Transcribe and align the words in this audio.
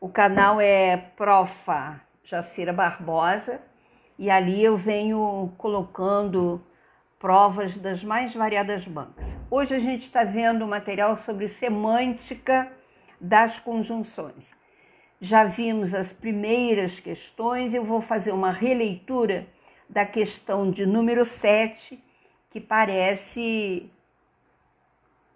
O 0.00 0.08
canal 0.08 0.60
é 0.60 0.96
Profa 0.96 2.00
Jacira 2.22 2.72
Barbosa 2.72 3.60
e 4.18 4.30
ali 4.30 4.62
eu 4.62 4.76
venho 4.76 5.52
colocando 5.56 6.60
provas 7.18 7.76
das 7.76 8.04
mais 8.04 8.34
variadas 8.34 8.86
bancas. 8.86 9.36
Hoje 9.50 9.74
a 9.74 9.78
gente 9.78 10.02
está 10.02 10.24
vendo 10.24 10.66
material 10.66 11.16
sobre 11.16 11.48
semântica 11.48 12.70
das 13.20 13.58
conjunções. 13.58 14.52
Já 15.20 15.44
vimos 15.44 15.94
as 15.94 16.12
primeiras 16.12 17.00
questões, 17.00 17.72
eu 17.72 17.84
vou 17.84 18.02
fazer 18.02 18.32
uma 18.32 18.50
releitura 18.50 19.46
da 19.88 20.04
questão 20.04 20.70
de 20.70 20.84
número 20.84 21.24
7, 21.24 22.02
que 22.50 22.60
parece 22.60 23.90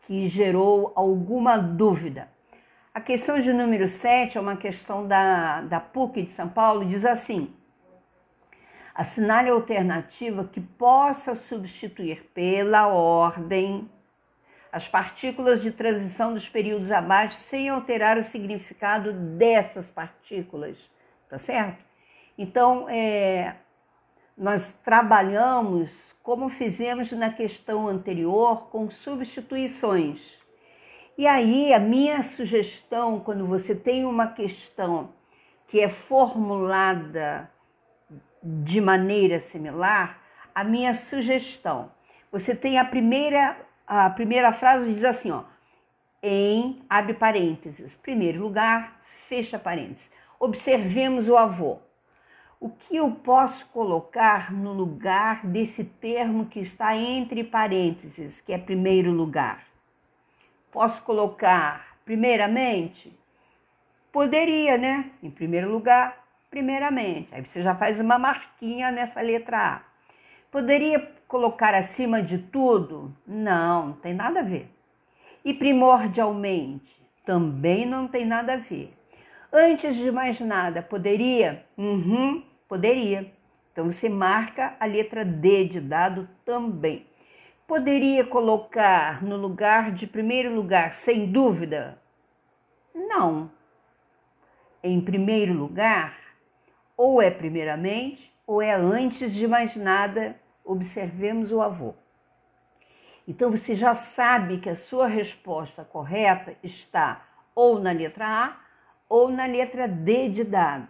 que 0.03 0.27
gerou 0.29 0.93
alguma 0.95 1.57
dúvida. 1.57 2.29
A 2.99 3.01
questão 3.01 3.39
de 3.39 3.53
número 3.53 3.87
7 3.87 4.37
é 4.37 4.41
uma 4.41 4.57
questão 4.57 5.07
da, 5.07 5.61
da 5.61 5.79
PUC 5.79 6.23
de 6.23 6.33
São 6.33 6.49
Paulo, 6.49 6.85
diz 6.85 7.05
assim: 7.05 7.55
assinale 8.93 9.51
alternativa 9.51 10.43
que 10.43 10.61
possa 10.61 11.37
substituir 11.37 12.29
pela 12.35 12.89
ordem 12.89 13.89
as 14.73 14.89
partículas 14.89 15.63
de 15.63 15.71
transição 15.71 16.35
dos 16.35 16.49
períodos 16.49 16.91
abaixo 16.91 17.37
sem 17.37 17.69
alterar 17.69 18.19
o 18.19 18.25
significado 18.25 19.13
dessas 19.13 19.93
partículas, 19.93 20.77
tá 21.31 21.39
certo? 21.39 21.85
Então, 22.37 22.89
é, 22.89 23.55
nós 24.37 24.73
trabalhamos 24.83 26.17
como 26.21 26.49
fizemos 26.49 27.13
na 27.13 27.31
questão 27.31 27.87
anterior 27.87 28.67
com 28.71 28.91
substituições. 28.91 30.48
E 31.19 31.27
aí, 31.27 31.73
a 31.75 31.81
minha 31.81 32.23
sugestão, 32.23 33.19
quando 33.19 33.45
você 33.45 33.75
tem 33.75 34.05
uma 34.05 34.29
questão 34.29 35.09
que 35.67 35.81
é 35.81 35.89
formulada 35.89 37.51
de 38.41 38.81
maneira 38.81 39.41
similar, 39.41 40.23
a 40.55 40.63
minha 40.63 40.95
sugestão, 40.95 41.91
você 42.31 42.55
tem 42.55 42.79
a 42.79 42.85
primeira, 42.85 43.57
a 43.85 44.09
primeira 44.11 44.53
frase 44.53 44.93
diz 44.93 45.05
assim, 45.05 45.33
ó, 45.33 45.43
em, 46.23 46.81
abre 46.89 47.15
parênteses, 47.15 47.97
primeiro 47.97 48.41
lugar, 48.41 49.01
fecha 49.03 49.59
parênteses. 49.59 50.09
Observemos 50.39 51.29
o 51.29 51.37
avô. 51.37 51.79
O 52.61 52.69
que 52.71 52.95
eu 52.95 53.11
posso 53.11 53.67
colocar 53.73 54.53
no 54.53 54.73
lugar 54.73 55.45
desse 55.45 55.83
termo 55.83 56.47
que 56.47 56.61
está 56.61 56.97
entre 56.97 57.43
parênteses, 57.43 58.41
que 58.41 58.53
é 58.53 58.59
primeiro 58.59 59.11
lugar? 59.11 59.68
Posso 60.79 61.03
colocar 61.03 61.97
primeiramente? 62.05 63.13
Poderia, 64.13 64.79
né? 64.79 65.11
Em 65.21 65.29
primeiro 65.29 65.69
lugar, 65.69 66.25
primeiramente. 66.49 67.35
Aí 67.35 67.45
você 67.45 67.65
já 67.65 67.75
faz 67.75 67.99
uma 67.99 68.17
marquinha 68.17 68.93
nessa 68.93 69.21
letra 69.21 69.59
A. 69.59 69.81
Poderia 70.53 71.01
colocar 71.27 71.75
acima 71.75 72.23
de 72.23 72.39
tudo? 72.39 73.13
Não, 73.27 73.89
não 73.89 73.93
tem 73.95 74.15
nada 74.15 74.39
a 74.39 74.45
ver. 74.45 74.71
E 75.45 75.53
primordialmente? 75.53 76.97
Também 77.27 77.85
não 77.85 78.07
tem 78.07 78.25
nada 78.25 78.53
a 78.53 78.59
ver. 78.59 78.95
Antes 79.53 79.97
de 79.97 80.13
mais 80.13 80.39
nada, 80.39 80.81
poderia? 80.81 81.65
Uhum, 81.77 82.41
poderia. 82.69 83.29
Então 83.73 83.87
você 83.87 84.09
marca 84.09 84.77
a 84.79 84.87
letra 84.87 85.25
D 85.25 85.65
de 85.65 85.81
dado 85.81 86.29
também. 86.45 87.05
Poderia 87.69 88.25
colocar 88.25 89.23
no 89.23 89.37
lugar 89.37 89.93
de 89.93 90.07
primeiro 90.07 90.55
lugar, 90.55 90.95
sem 90.95 91.31
dúvida? 91.31 92.01
Não. 92.95 93.51
Em 94.83 94.99
primeiro 95.03 95.53
lugar, 95.53 96.19
ou 96.97 97.21
é 97.21 97.31
primeiramente, 97.31 98.33
ou 98.47 98.63
é 98.63 98.73
antes 98.73 99.35
de 99.35 99.47
mais 99.47 99.77
nada, 99.77 100.35
observemos 100.65 101.53
o 101.53 101.61
avô. 101.61 101.93
Então 103.29 103.51
você 103.51 103.75
já 103.75 103.95
sabe 103.95 104.61
que 104.61 104.71
a 104.71 104.75
sua 104.75 105.07
resposta 105.07 105.85
correta 105.85 106.57
está 106.63 107.29
ou 107.55 107.79
na 107.79 107.93
letra 107.93 108.47
A 108.47 108.57
ou 109.11 109.29
na 109.29 109.45
letra 109.45 109.87
D 109.87 110.31
de 110.31 110.43
dado. 110.43 110.89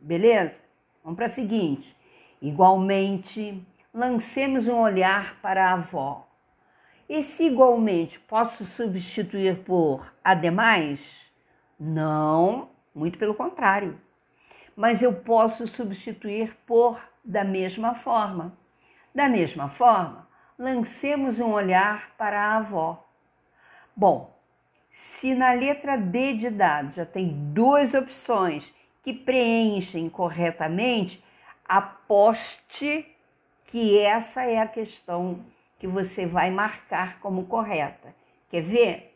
Beleza? 0.00 0.60
Vamos 1.04 1.18
para 1.18 1.26
a 1.26 1.28
seguinte. 1.28 1.96
Igualmente, 2.42 3.64
lancemos 3.96 4.68
um 4.68 4.78
olhar 4.78 5.40
para 5.40 5.70
a 5.70 5.72
avó. 5.72 6.28
E 7.08 7.22
se 7.22 7.46
igualmente 7.46 8.20
posso 8.20 8.66
substituir 8.66 9.60
por 9.64 10.12
ademais? 10.22 11.00
Não, 11.80 12.68
muito 12.94 13.18
pelo 13.18 13.34
contrário. 13.34 13.98
Mas 14.76 15.00
eu 15.00 15.14
posso 15.14 15.66
substituir 15.66 16.54
por 16.66 17.00
da 17.24 17.42
mesma 17.42 17.94
forma. 17.94 18.52
Da 19.14 19.30
mesma 19.30 19.66
forma, 19.70 20.28
lancemos 20.58 21.40
um 21.40 21.52
olhar 21.52 22.10
para 22.18 22.38
a 22.38 22.56
avó. 22.58 23.02
Bom, 23.96 24.38
se 24.90 25.34
na 25.34 25.52
letra 25.52 25.96
D 25.96 26.34
de 26.34 26.50
dado 26.50 26.92
já 26.92 27.06
tem 27.06 27.30
duas 27.54 27.94
opções 27.94 28.70
que 29.02 29.14
preenchem 29.14 30.10
corretamente, 30.10 31.24
aposte 31.66 33.15
que 33.66 33.98
essa 33.98 34.44
é 34.44 34.58
a 34.58 34.66
questão 34.66 35.44
que 35.78 35.86
você 35.86 36.26
vai 36.26 36.50
marcar 36.50 37.20
como 37.20 37.46
correta. 37.46 38.14
Quer 38.48 38.62
ver? 38.62 39.14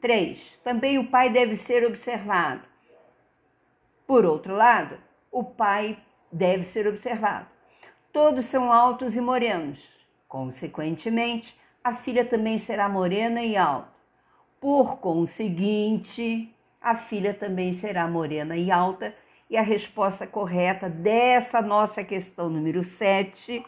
3. 0.00 0.60
Também 0.62 0.98
o 0.98 1.08
pai 1.08 1.30
deve 1.30 1.56
ser 1.56 1.84
observado. 1.84 2.62
Por 4.06 4.24
outro 4.24 4.54
lado, 4.54 4.98
o 5.30 5.42
pai 5.42 5.98
deve 6.30 6.64
ser 6.64 6.86
observado. 6.86 7.46
Todos 8.12 8.44
são 8.44 8.72
altos 8.72 9.16
e 9.16 9.20
morenos. 9.20 9.80
Consequentemente, 10.28 11.58
a 11.82 11.92
filha 11.94 12.24
também 12.24 12.58
será 12.58 12.88
morena 12.88 13.42
e 13.42 13.56
alta. 13.56 13.92
Por 14.60 14.98
conseguinte, 14.98 16.54
a 16.80 16.94
filha 16.94 17.34
também 17.34 17.72
será 17.72 18.06
morena 18.06 18.56
e 18.56 18.70
alta, 18.70 19.14
e 19.50 19.56
a 19.56 19.62
resposta 19.62 20.26
correta 20.26 20.88
dessa 20.88 21.62
nossa 21.62 22.04
questão 22.04 22.50
número 22.50 22.84
7 22.84 23.64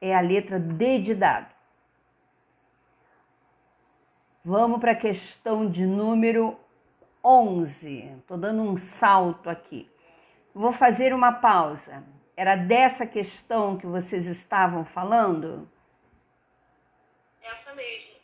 é 0.00 0.14
a 0.14 0.20
letra 0.20 0.58
D 0.58 0.98
de 0.98 1.14
dado. 1.14 1.52
Vamos 4.44 4.80
para 4.80 4.92
a 4.92 4.96
questão 4.96 5.68
de 5.68 5.84
número 5.84 6.58
11. 7.22 8.16
Estou 8.20 8.38
dando 8.38 8.62
um 8.62 8.76
salto 8.76 9.50
aqui. 9.50 9.90
Vou 10.54 10.72
fazer 10.72 11.12
uma 11.12 11.32
pausa. 11.32 12.02
Era 12.36 12.56
dessa 12.56 13.06
questão 13.06 13.76
que 13.76 13.86
vocês 13.86 14.26
estavam 14.26 14.84
falando? 14.84 15.68
Essa 17.42 17.74
mesmo. 17.74 18.18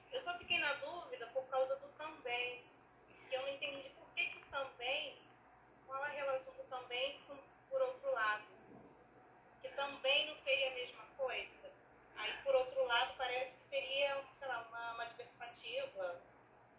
também 10.05 10.27
não 10.27 10.37
seria 10.37 10.71
a 10.71 10.75
mesma 10.75 11.05
coisa? 11.17 11.73
Aí, 12.17 12.33
por 12.43 12.55
outro 12.55 12.85
lado, 12.87 13.15
parece 13.17 13.53
que 13.53 13.69
seria, 13.69 14.23
sei 14.39 14.49
lá, 14.49 14.67
uma, 14.69 14.93
uma 14.93 15.03
adversativa, 15.05 16.21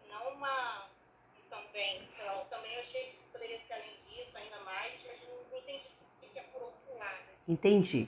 não 0.07 0.34
uma 0.45 0.83
também. 1.49 2.01
Lá, 2.25 2.33
também 2.49 2.73
eu 2.73 2.79
achei 2.79 3.03
que 3.03 3.17
poderia 3.31 3.59
ser 3.67 3.73
além 3.73 3.97
disso, 4.09 4.37
ainda 4.37 4.59
mais, 4.63 4.93
mas 5.05 5.19
não 5.27 5.57
entendi 5.57 5.85
o 6.21 6.33
que 6.33 6.39
é 6.39 6.43
por 6.43 6.61
outro 6.61 6.99
lado. 6.99 7.17
Entendi. 7.47 8.07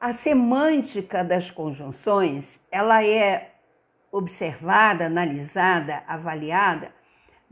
A 0.00 0.12
semântica 0.12 1.22
das 1.22 1.50
conjunções, 1.50 2.60
ela 2.70 3.04
é 3.04 3.54
observada, 4.10 5.06
analisada, 5.06 6.02
avaliada 6.06 6.92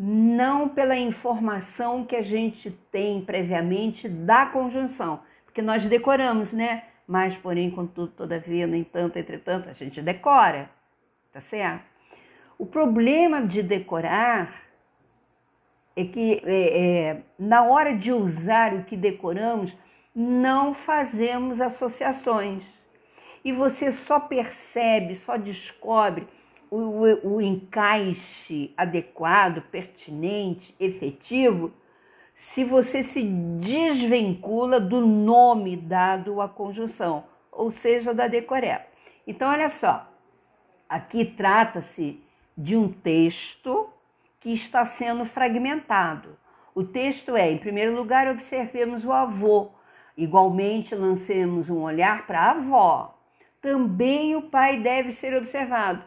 não 0.03 0.67
pela 0.67 0.97
informação 0.97 2.07
que 2.07 2.17
a 2.17 2.23
gente 2.23 2.71
tem 2.91 3.21
previamente 3.21 4.09
da 4.09 4.47
conjunção, 4.47 5.21
porque 5.45 5.61
nós 5.61 5.85
decoramos, 5.85 6.55
né? 6.55 6.85
Mas, 7.07 7.37
porém, 7.37 7.71
contudo, 7.71 8.11
todavia, 8.13 8.67
no 8.67 8.75
entanto, 8.75 9.19
entretanto, 9.19 9.69
a 9.69 9.75
gente 9.75 10.01
decora, 10.01 10.71
tá 11.31 11.41
certo? 11.43 11.90
O 12.61 12.67
problema 12.67 13.41
de 13.47 13.63
decorar 13.63 14.65
é 15.97 16.05
que 16.05 16.43
é, 16.45 17.09
é, 17.09 17.23
na 17.39 17.63
hora 17.63 17.97
de 17.97 18.13
usar 18.13 18.75
o 18.75 18.85
que 18.85 18.99
decoramos, 18.99 19.75
não 20.15 20.75
fazemos 20.75 21.59
associações. 21.59 22.63
E 23.43 23.51
você 23.51 23.91
só 23.93 24.21
percebe, 24.21 25.17
só 25.17 25.39
descobre 25.39 26.29
o, 26.71 26.77
o, 26.77 27.37
o 27.37 27.41
encaixe 27.41 28.75
adequado, 28.77 29.63
pertinente, 29.71 30.75
efetivo 30.79 31.73
se 32.35 32.63
você 32.63 33.03
se 33.03 33.23
desvincula 33.23 34.79
do 34.79 35.01
nome 35.01 35.79
dado 35.79 36.43
à 36.43 36.49
conjunção, 36.49 37.25
ou 37.51 37.71
seja, 37.71 38.13
da 38.13 38.29
decoreba. 38.29 38.85
Então, 39.27 39.49
olha 39.49 39.71
só, 39.71 40.07
aqui 40.87 41.25
trata-se 41.25 42.23
de 42.61 42.77
um 42.77 42.93
texto 42.93 43.89
que 44.39 44.53
está 44.53 44.85
sendo 44.85 45.25
fragmentado. 45.25 46.37
O 46.75 46.85
texto 46.85 47.35
é: 47.35 47.51
em 47.51 47.57
primeiro 47.57 47.97
lugar, 47.97 48.29
observemos 48.29 49.05
o 49.05 49.13
avô. 49.13 49.71
Igualmente, 50.17 50.95
lancemos 50.95 51.71
um 51.71 51.81
olhar 51.81 52.27
para 52.27 52.41
a 52.41 52.51
avó. 52.51 53.19
Também 53.63 54.37
o 54.37 54.43
pai 54.43 54.79
deve 54.81 55.11
ser 55.11 55.35
observado. 55.35 56.05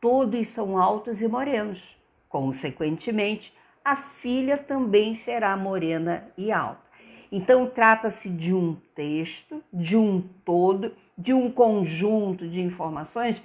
Todos 0.00 0.48
são 0.48 0.78
altos 0.78 1.20
e 1.20 1.28
morenos. 1.28 1.98
Consequentemente, 2.30 3.54
a 3.84 3.94
filha 3.94 4.56
também 4.56 5.14
será 5.14 5.54
morena 5.56 6.26
e 6.36 6.50
alta. 6.50 6.82
Então, 7.30 7.66
trata-se 7.66 8.30
de 8.30 8.54
um 8.54 8.74
texto, 8.94 9.62
de 9.72 9.96
um 9.96 10.22
todo, 10.44 10.92
de 11.16 11.34
um 11.34 11.50
conjunto 11.50 12.48
de 12.48 12.60
informações 12.60 13.42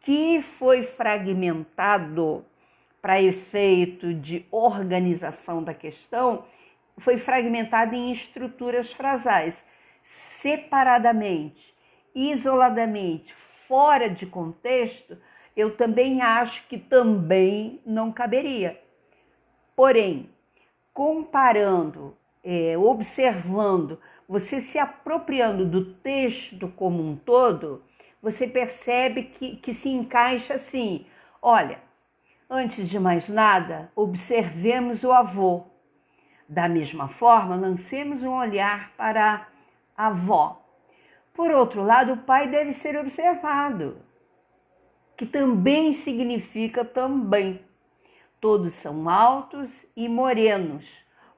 que 0.00 0.40
foi 0.42 0.82
fragmentado 0.82 2.44
para 3.00 3.22
efeito 3.22 4.12
de 4.12 4.46
organização 4.50 5.62
da 5.62 5.74
questão, 5.74 6.44
foi 6.98 7.16
fragmentado 7.16 7.94
em 7.94 8.12
estruturas 8.12 8.92
frasais, 8.92 9.64
separadamente, 10.04 11.74
isoladamente, 12.14 13.32
fora 13.66 14.08
de 14.08 14.26
contexto, 14.26 15.16
eu 15.56 15.76
também 15.76 16.20
acho 16.20 16.66
que 16.66 16.78
também 16.78 17.80
não 17.84 18.12
caberia. 18.12 18.80
Porém, 19.74 20.28
comparando, 20.92 22.16
é, 22.42 22.76
observando, 22.76 23.98
você 24.28 24.60
se 24.60 24.78
apropriando 24.78 25.64
do 25.64 25.94
texto 25.94 26.68
como 26.76 27.02
um 27.02 27.16
todo, 27.16 27.82
você 28.22 28.46
percebe 28.46 29.24
que, 29.24 29.56
que 29.56 29.72
se 29.72 29.88
encaixa 29.88 30.54
assim. 30.54 31.06
Olha, 31.40 31.78
antes 32.48 32.88
de 32.88 32.98
mais 32.98 33.28
nada, 33.28 33.90
observemos 33.94 35.02
o 35.04 35.12
avô. 35.12 35.64
Da 36.48 36.68
mesma 36.68 37.08
forma, 37.08 37.56
lancemos 37.56 38.22
um 38.22 38.32
olhar 38.32 38.92
para 38.96 39.46
a 39.96 40.06
avó. 40.08 40.60
Por 41.32 41.50
outro 41.50 41.82
lado, 41.82 42.14
o 42.14 42.16
pai 42.18 42.48
deve 42.48 42.72
ser 42.72 42.98
observado, 42.98 43.98
que 45.16 45.24
também 45.24 45.92
significa 45.92 46.84
também. 46.84 47.64
Todos 48.40 48.72
são 48.72 49.08
altos 49.08 49.86
e 49.94 50.08
morenos. 50.08 50.86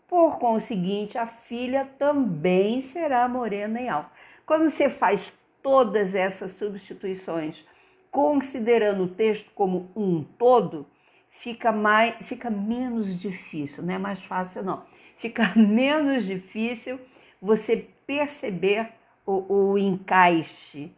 Por 0.09 0.39
conseguinte, 0.39 1.19
a 1.19 1.27
filha 1.27 1.89
também 1.99 2.81
será 2.81 3.29
morena 3.29 3.81
e 3.81 3.89
alta. 3.89 4.11
Quando 4.47 4.71
você 4.71 4.89
faz 4.89 5.33
todas 5.63 6.15
essas 6.15 6.53
substituições, 6.53 7.65
considerando 8.11 9.05
o 9.05 9.09
texto 9.09 9.51
como 9.55 9.91
um 9.97 10.23
todo, 10.23 10.87
fica 11.31 11.73
mais, 11.73 12.27
fica 12.27 12.51
menos 12.51 13.19
difícil, 13.19 13.83
não 13.83 13.95
é 13.95 13.99
mais 13.99 14.23
fácil 14.23 14.63
não. 14.63 14.85
Fica 15.17 15.53
menos 15.57 16.25
difícil 16.25 17.01
você 17.41 17.89
perceber 18.07 18.89
o, 19.25 19.71
o 19.73 19.79
encaixe 19.79 20.91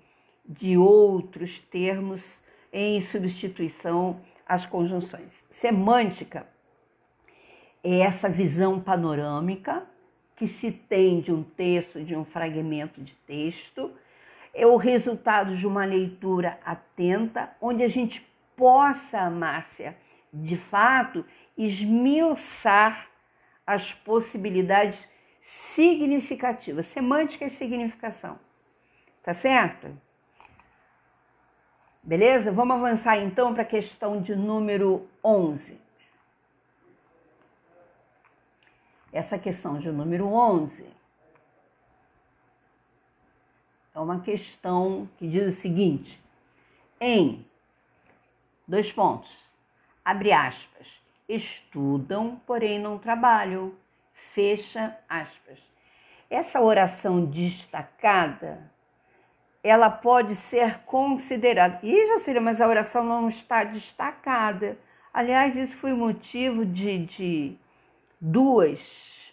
de 0.44 0.76
outros 0.76 1.58
termos 1.58 2.40
em 2.72 3.00
substituição 3.00 4.20
às 4.46 4.66
conjunções. 4.66 5.44
Semântica 5.50 6.46
é 7.82 8.00
essa 8.00 8.28
visão 8.28 8.80
panorâmica 8.80 9.86
que 10.36 10.46
se 10.46 10.72
tem 10.72 11.20
de 11.20 11.32
um 11.32 11.42
texto, 11.42 12.02
de 12.02 12.16
um 12.16 12.24
fragmento 12.24 13.00
de 13.00 13.14
texto, 13.26 13.92
é 14.54 14.66
o 14.66 14.76
resultado 14.76 15.56
de 15.56 15.66
uma 15.66 15.84
leitura 15.84 16.58
atenta, 16.64 17.54
onde 17.60 17.82
a 17.82 17.88
gente 17.88 18.20
possa, 18.56 19.28
Márcia, 19.28 19.96
de 20.32 20.56
fato, 20.56 21.24
esmiuçar 21.58 23.08
as 23.66 23.92
possibilidades 23.92 25.08
significativas, 25.40 26.86
semântica 26.86 27.44
e 27.44 27.50
significação. 27.50 28.38
Tá 29.22 29.34
certo? 29.34 29.96
Beleza? 32.02 32.52
Vamos 32.52 32.76
avançar 32.76 33.18
então 33.18 33.52
para 33.52 33.62
a 33.62 33.66
questão 33.66 34.20
de 34.20 34.36
número 34.36 35.08
11. 35.22 35.80
Essa 39.12 39.38
questão 39.38 39.78
de 39.78 39.90
número 39.90 40.26
11 40.26 40.86
é 43.94 44.00
uma 44.00 44.20
questão 44.20 45.08
que 45.16 45.26
diz 45.28 45.54
o 45.54 45.60
seguinte: 45.60 46.20
em 47.00 47.46
dois 48.66 48.90
pontos, 48.90 49.30
abre 50.04 50.32
aspas, 50.32 50.88
estudam, 51.28 52.40
porém 52.46 52.78
não 52.78 52.98
trabalham, 52.98 53.72
fecha 54.12 54.98
aspas. 55.08 55.58
Essa 56.28 56.60
oração 56.60 57.24
destacada, 57.24 58.70
ela 59.62 59.88
pode 59.88 60.34
ser 60.34 60.80
considerada. 60.80 61.78
E 61.82 62.06
já 62.06 62.18
seria, 62.18 62.40
mas 62.40 62.60
a 62.60 62.66
oração 62.66 63.04
não 63.04 63.28
está 63.28 63.62
destacada. 63.62 64.76
Aliás, 65.12 65.56
isso 65.56 65.76
foi 65.76 65.92
motivo 65.92 66.66
de, 66.66 67.06
de 67.06 67.56
duas 68.20 68.80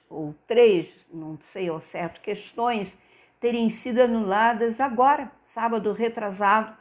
ou 0.07 0.35
três, 0.45 0.93
não 1.11 1.39
sei 1.45 1.69
ao 1.69 1.79
certo, 1.79 2.21
questões 2.21 2.99
terem 3.41 3.71
sido 3.71 3.99
anuladas 3.99 4.79
agora, 4.79 5.31
sábado 5.47 5.91
retrasado, 5.91 6.77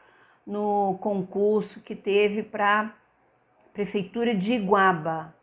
no 0.47 0.99
concurso 1.01 1.81
que 1.81 1.97
teve 1.97 2.43
para 2.43 2.95
Prefeitura 3.73 4.35
de 4.35 4.53
Iguaba, 4.53 5.35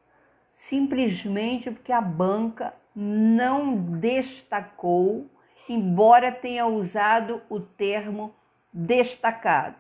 simplesmente 0.54 1.72
porque 1.72 1.92
a 1.92 2.00
banca 2.02 2.74
não 2.96 3.76
destacou, 4.00 5.30
embora 5.68 6.32
tenha 6.32 6.68
usado 6.68 7.42
o 7.50 7.60
termo 7.60 8.34
destacado. 8.72 9.76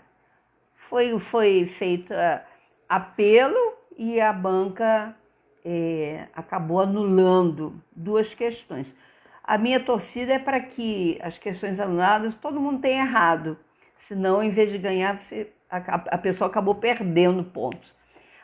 Foi, 0.75 1.19
foi 1.19 1.65
feito 1.65 2.13
uh, 2.13 2.39
apelo 2.89 3.73
e 3.95 4.19
a 4.19 4.33
banca 4.33 5.15
é, 5.63 6.27
acabou 6.33 6.79
anulando 6.79 7.79
duas 7.95 8.33
questões. 8.33 8.87
A 9.47 9.57
minha 9.57 9.79
torcida 9.79 10.33
é 10.33 10.39
para 10.39 10.59
que 10.59 11.17
as 11.21 11.37
questões 11.37 11.79
anuladas 11.79 12.35
todo 12.35 12.59
mundo 12.59 12.81
tenha 12.81 13.03
errado, 13.03 13.57
senão, 13.97 14.43
em 14.43 14.49
vez 14.49 14.69
de 14.69 14.77
ganhar, 14.77 15.21
você, 15.21 15.49
a, 15.69 15.77
a 15.77 16.17
pessoa 16.17 16.49
acabou 16.49 16.75
perdendo 16.75 17.45
pontos. 17.45 17.95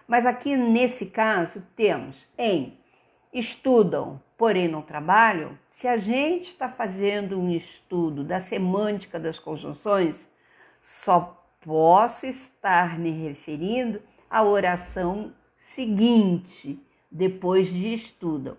Mas 0.07 0.25
aqui 0.25 0.55
nesse 0.55 1.07
caso 1.07 1.61
temos 1.75 2.15
em 2.37 2.79
estudam, 3.33 4.21
porém 4.37 4.69
não 4.69 4.81
trabalham. 4.81 5.59
Se 5.73 5.89
a 5.89 5.97
gente 5.97 6.51
está 6.51 6.69
fazendo 6.69 7.37
um 7.37 7.49
estudo 7.49 8.23
da 8.23 8.39
semântica 8.39 9.19
das 9.19 9.37
conjunções, 9.37 10.29
só 10.83 11.45
posso 11.59 12.25
estar 12.25 12.97
me 12.97 13.11
referindo 13.11 14.01
à 14.29 14.41
oração 14.41 15.33
seguinte, 15.57 16.79
depois 17.11 17.67
de 17.67 17.93
estudam. 17.93 18.55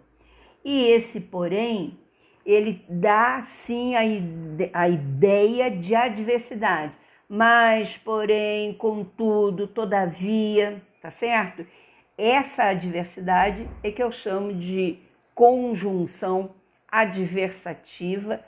E 0.63 0.85
esse, 0.85 1.21
porém, 1.21 1.99
ele 2.45 2.85
dá 2.89 3.43
sim 3.43 3.95
a, 3.95 4.05
ide 4.05 4.71
a 4.73 4.89
ideia 4.89 5.71
de 5.71 5.95
adversidade, 5.95 6.93
mas, 7.29 7.97
porém, 7.97 8.75
contudo, 8.75 9.67
todavia, 9.67 10.83
tá 11.01 11.11
certo? 11.11 11.67
Essa 12.17 12.65
adversidade 12.65 13.69
é 13.83 13.91
que 13.91 14.03
eu 14.03 14.13
chamo 14.13 14.53
de 14.53 14.99
conjunção 15.35 16.51
adversativa 16.89 18.41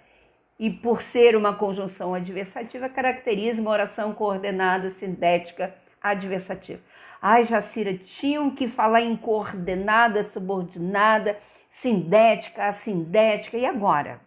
e 0.59 0.71
por 0.71 1.03
ser 1.03 1.37
uma 1.37 1.55
conjunção 1.55 2.15
adversativa 2.15 2.89
caracteriza 2.89 3.61
uma 3.61 3.71
oração 3.71 4.13
coordenada 4.13 4.89
sintética 4.91 5.75
adversativa. 6.01 6.81
Ai, 7.21 7.45
Jacira, 7.45 7.97
tinham 7.97 8.51
que 8.51 8.69
falar 8.69 9.01
em 9.01 9.17
coordenada 9.17 10.23
subordinada 10.23 11.37
sindética, 11.77 12.65
assindética, 12.65 13.59
e 13.59 13.67
agora? 13.67 14.19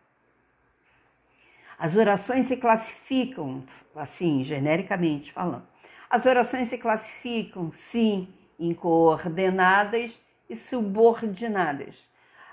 As 1.80 1.98
orações 1.98 2.46
se 2.46 2.56
classificam, 2.56 3.64
assim, 3.96 4.44
genericamente 4.44 5.34
falando. 5.34 5.66
As 6.08 6.28
orações 6.28 6.68
se 6.68 6.78
classificam, 6.78 7.72
sim, 7.72 8.32
em 8.60 8.72
coordenadas 8.72 10.22
e 10.48 10.56
subordinadas. 10.56 11.96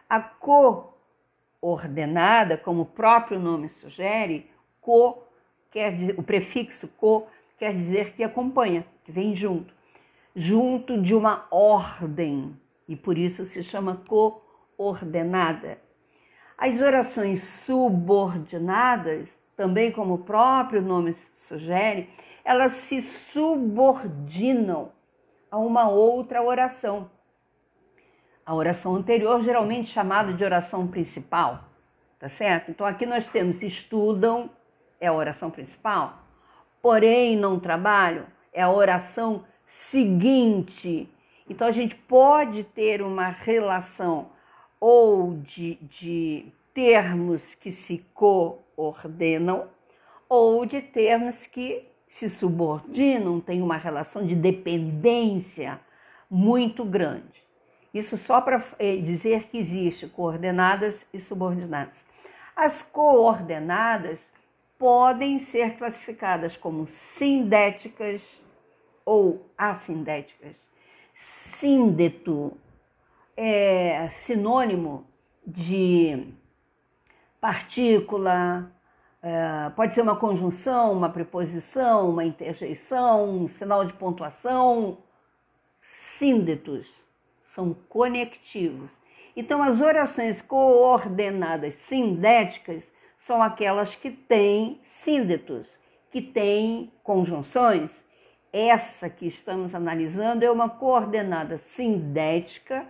A 0.09 0.19
coordenada, 1.61 2.57
como 2.57 2.81
o 2.81 2.87
próprio 2.87 3.39
nome 3.39 3.69
sugere, 3.69 4.51
co 4.81 5.23
quer 5.71 5.95
dizer, 5.95 6.19
o 6.19 6.23
prefixo 6.23 6.89
co 6.97 7.27
quer 7.59 7.77
dizer 7.77 8.15
que 8.15 8.25
acompanha, 8.25 8.87
que 9.05 9.13
vem 9.13 9.37
junto, 9.37 9.75
junto 10.35 10.99
de 11.03 11.15
uma 11.15 11.47
ordem, 11.51 12.59
e 12.89 12.97
por 12.97 13.19
isso 13.19 13.45
se 13.45 13.63
chama 13.63 14.01
co 14.09 14.46
ordenada. 14.79 15.79
As 16.59 16.81
orações 16.81 17.43
subordinadas, 17.43 19.39
também 19.57 19.93
como 19.93 20.15
o 20.15 20.19
próprio 20.19 20.83
nome 20.83 21.13
sugere, 21.13 22.11
elas 22.45 22.73
se 22.73 23.01
subordinam 23.03 24.93
a 25.51 25.59
uma 25.59 25.89
outra 25.89 26.43
oração. 26.43 27.11
a 28.47 28.55
oração 28.55 28.95
anterior, 28.95 29.43
geralmente 29.43 29.91
chamada 29.91 30.33
de 30.33 30.45
oração 30.45 30.87
principal, 30.87 31.65
tá 32.17 32.29
certo? 32.29 32.71
Então 32.71 32.87
aqui 32.87 33.05
nós 33.05 33.27
temos 33.27 33.61
estudam, 33.61 34.49
é 35.01 35.09
a 35.09 35.13
oração 35.13 35.51
principal, 35.51 36.23
porém 36.81 37.37
não 37.37 37.59
trabalham, 37.59 38.25
é 38.53 38.63
a 38.63 38.71
oração 38.71 39.45
seguinte. 39.65 41.13
Então 41.51 41.67
a 41.67 41.73
gente 41.73 41.97
pode 41.97 42.63
ter 42.63 43.03
uma 43.03 43.29
relação 43.29 44.31
ou 44.81 45.35
de, 45.39 45.77
de 45.83 46.47
termos 46.75 47.55
que 47.55 47.71
se 47.71 48.05
coordenam 48.15 49.69
ou 50.29 50.67
de 50.67 50.83
termos 50.83 51.47
que 51.47 51.87
se 52.09 52.29
subordinam, 52.29 53.41
tem 53.41 53.63
uma 53.63 53.77
relação 53.77 54.25
de 54.27 54.35
dependência 54.35 55.81
muito 56.31 56.85
grande. 56.85 57.45
Isso 57.93 58.17
só 58.17 58.41
para 58.41 58.63
eh, 58.79 58.97
dizer 58.97 59.45
que 59.45 59.59
existe 59.59 60.07
coordenadas 60.07 61.07
e 61.13 61.21
subordinadas. 61.21 62.05
As 62.55 62.83
coordenadas 62.83 64.27
podem 64.79 65.39
ser 65.39 65.77
classificadas 65.77 66.57
como 66.57 66.87
sindéticas 66.89 68.23
ou 69.05 69.47
assindéticas. 69.57 70.55
Síndeto 71.15 72.57
é 73.37 74.09
sinônimo 74.11 75.07
de 75.47 76.33
partícula, 77.41 78.73
é, 79.23 79.71
pode 79.71 79.95
ser 79.95 80.03
uma 80.03 80.17
conjunção, 80.17 80.93
uma 80.93 81.09
preposição, 81.09 82.11
uma 82.11 82.25
interjeição, 82.25 83.29
um 83.29 83.49
sinal 83.49 83.85
de 83.85 83.93
pontuação. 83.93 84.99
Síndetos 85.83 86.89
são 87.43 87.75
conectivos. 87.89 88.91
Então, 89.37 89.63
as 89.63 89.81
orações 89.81 90.41
coordenadas 90.41 91.75
sindéticas 91.75 92.91
são 93.19 93.43
aquelas 93.43 93.95
que 93.95 94.11
têm 94.11 94.81
síndetos, 94.85 95.67
que 96.11 96.23
têm 96.23 96.93
conjunções. 97.03 98.05
Essa 98.53 99.11
que 99.11 99.27
estamos 99.27 99.75
analisando 99.75 100.45
é 100.45 100.51
uma 100.51 100.69
coordenada 100.69 101.59
sindética 101.59 102.87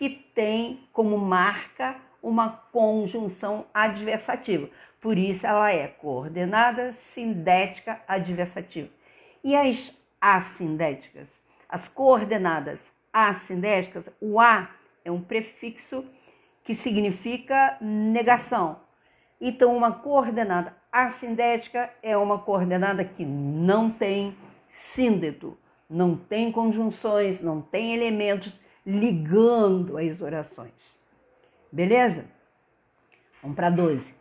que 0.00 0.08
tem 0.08 0.88
como 0.94 1.18
marca 1.18 1.94
uma 2.22 2.48
conjunção 2.72 3.66
adversativa. 3.74 4.66
Por 4.98 5.18
isso, 5.18 5.46
ela 5.46 5.70
é 5.70 5.88
coordenada 5.88 6.94
sindética 6.94 8.00
adversativa. 8.08 8.88
E 9.44 9.54
as 9.54 9.94
assindéticas? 10.18 11.28
As 11.68 11.86
coordenadas 11.86 12.90
assindéticas, 13.12 14.04
o 14.22 14.40
A 14.40 14.70
é 15.04 15.10
um 15.10 15.20
prefixo 15.20 16.02
que 16.64 16.74
significa 16.74 17.76
negação. 17.78 18.80
Então, 19.38 19.76
uma 19.76 19.92
coordenada 19.92 20.74
assindética 20.90 21.92
é 22.02 22.16
uma 22.16 22.38
coordenada 22.38 23.04
que 23.04 23.22
não 23.26 23.90
tem 23.90 24.34
síndeto, 24.70 25.58
não 25.90 26.16
tem 26.16 26.50
conjunções, 26.50 27.42
não 27.42 27.60
tem 27.60 27.92
elementos 27.92 28.58
ligando 28.90 29.96
as 29.96 30.20
orações. 30.20 30.72
Beleza? 31.70 32.24
Vamos 33.42 33.56
para 33.56 33.70
12. 33.70 34.14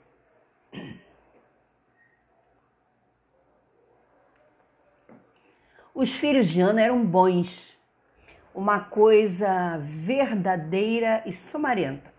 Os 5.93 6.11
filhos 6.13 6.47
de 6.47 6.61
Ana 6.61 6.81
eram 6.81 7.05
bons 7.05 7.77
uma 8.53 8.79
coisa 8.79 9.77
verdadeira 9.79 11.23
e 11.25 11.33
sumarenta. 11.33 12.13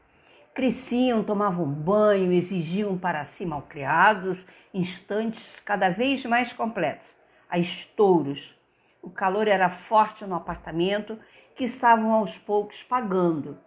Cresciam, 0.53 1.23
tomavam 1.23 1.67
banho, 1.67 2.33
exigiam 2.33 2.99
para 2.99 3.25
si 3.25 3.47
malcriados 3.47 4.47
instantes 4.73 5.61
cada 5.61 5.89
vez 5.89 6.25
mais 6.25 6.53
completos, 6.53 7.15
a 7.49 7.59
estouros. 7.59 8.55
O 9.03 9.11
calor 9.11 9.49
era 9.49 9.71
forte 9.71 10.25
no 10.25 10.35
apartamento 10.35 11.19
que 11.55 11.65
estavam 11.65 12.13
aos 12.13 12.39
poucos 12.39 12.83
pagando. 12.83 13.59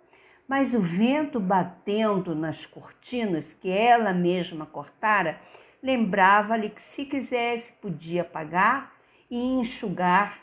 Mas 0.47 0.73
o 0.73 0.81
vento 0.81 1.39
batendo 1.39 2.35
nas 2.35 2.65
cortinas 2.65 3.53
que 3.53 3.69
ela 3.69 4.13
mesma 4.13 4.65
cortara 4.65 5.39
lembrava-lhe 5.81 6.69
que, 6.69 6.81
se 6.81 7.05
quisesse, 7.05 7.71
podia 7.73 8.23
pagar 8.23 8.93
e 9.29 9.37
enxugar 9.37 10.39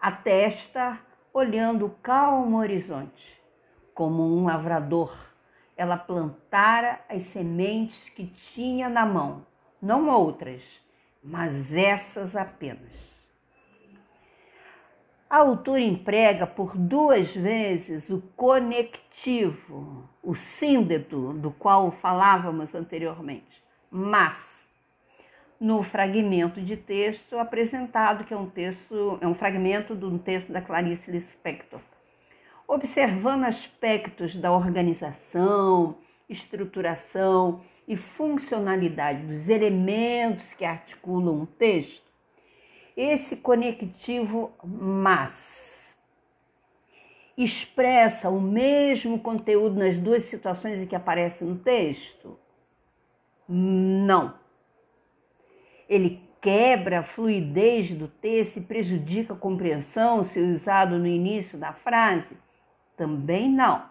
a 0.00 0.10
testa 0.10 0.98
olhando 1.32 1.86
o 1.86 1.90
calmo 2.02 2.58
horizonte. 2.58 3.40
Como 3.94 4.22
um 4.22 4.46
lavrador, 4.46 5.14
ela 5.76 5.96
plantara 5.96 7.00
as 7.08 7.24
sementes 7.24 8.08
que 8.08 8.26
tinha 8.26 8.88
na 8.88 9.04
mão, 9.04 9.44
não 9.80 10.08
outras, 10.08 10.80
mas 11.22 11.74
essas 11.74 12.34
apenas. 12.34 13.09
A 15.30 15.36
autora 15.36 15.80
emprega 15.80 16.44
por 16.44 16.76
duas 16.76 17.32
vezes 17.32 18.10
o 18.10 18.20
conectivo, 18.34 20.02
o 20.20 20.34
síndeto 20.34 21.32
do 21.34 21.52
qual 21.52 21.92
falávamos 21.92 22.74
anteriormente, 22.74 23.62
mas 23.88 24.68
no 25.60 25.84
fragmento 25.84 26.60
de 26.60 26.76
texto 26.76 27.38
apresentado, 27.38 28.24
que 28.24 28.34
é 28.34 28.36
um 28.36 28.50
texto, 28.50 29.18
é 29.20 29.26
um 29.28 29.34
fragmento 29.36 29.94
de 29.94 30.04
um 30.04 30.18
texto 30.18 30.50
da 30.52 30.60
Clarice 30.60 31.12
Lispector. 31.12 31.78
Observando 32.66 33.44
aspectos 33.44 34.34
da 34.34 34.50
organização, 34.50 35.96
estruturação 36.28 37.60
e 37.86 37.96
funcionalidade 37.96 39.22
dos 39.22 39.48
elementos 39.48 40.52
que 40.52 40.64
articulam 40.64 41.42
um 41.42 41.46
texto, 41.46 42.09
esse 42.96 43.36
conectivo 43.36 44.52
mas 44.64 45.94
expressa 47.36 48.28
o 48.28 48.40
mesmo 48.40 49.18
conteúdo 49.18 49.78
nas 49.78 49.96
duas 49.96 50.24
situações 50.24 50.82
em 50.82 50.86
que 50.86 50.96
aparece 50.96 51.44
no 51.44 51.56
texto? 51.56 52.38
Não 53.48 54.40
ele 55.90 56.22
quebra 56.40 57.00
a 57.00 57.02
fluidez 57.02 57.90
do 57.90 58.06
texto 58.06 58.58
e 58.58 58.62
prejudica 58.62 59.34
a 59.34 59.36
compreensão 59.36 60.22
se 60.22 60.40
usado 60.40 60.96
no 60.96 61.06
início 61.06 61.58
da 61.58 61.72
frase? 61.72 62.36
Também 62.96 63.50
não. 63.50 63.84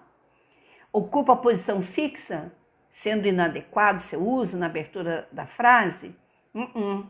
Ocupa 0.93 1.33
a 1.33 1.35
posição 1.35 1.81
fixa, 1.81 2.53
sendo 2.89 3.27
inadequado 3.27 4.01
seu 4.01 4.25
uso 4.25 4.57
na 4.57 4.67
abertura 4.67 5.27
da 5.29 5.45
frase? 5.45 6.15
Uh 6.55 6.61
-uh. 6.61 7.05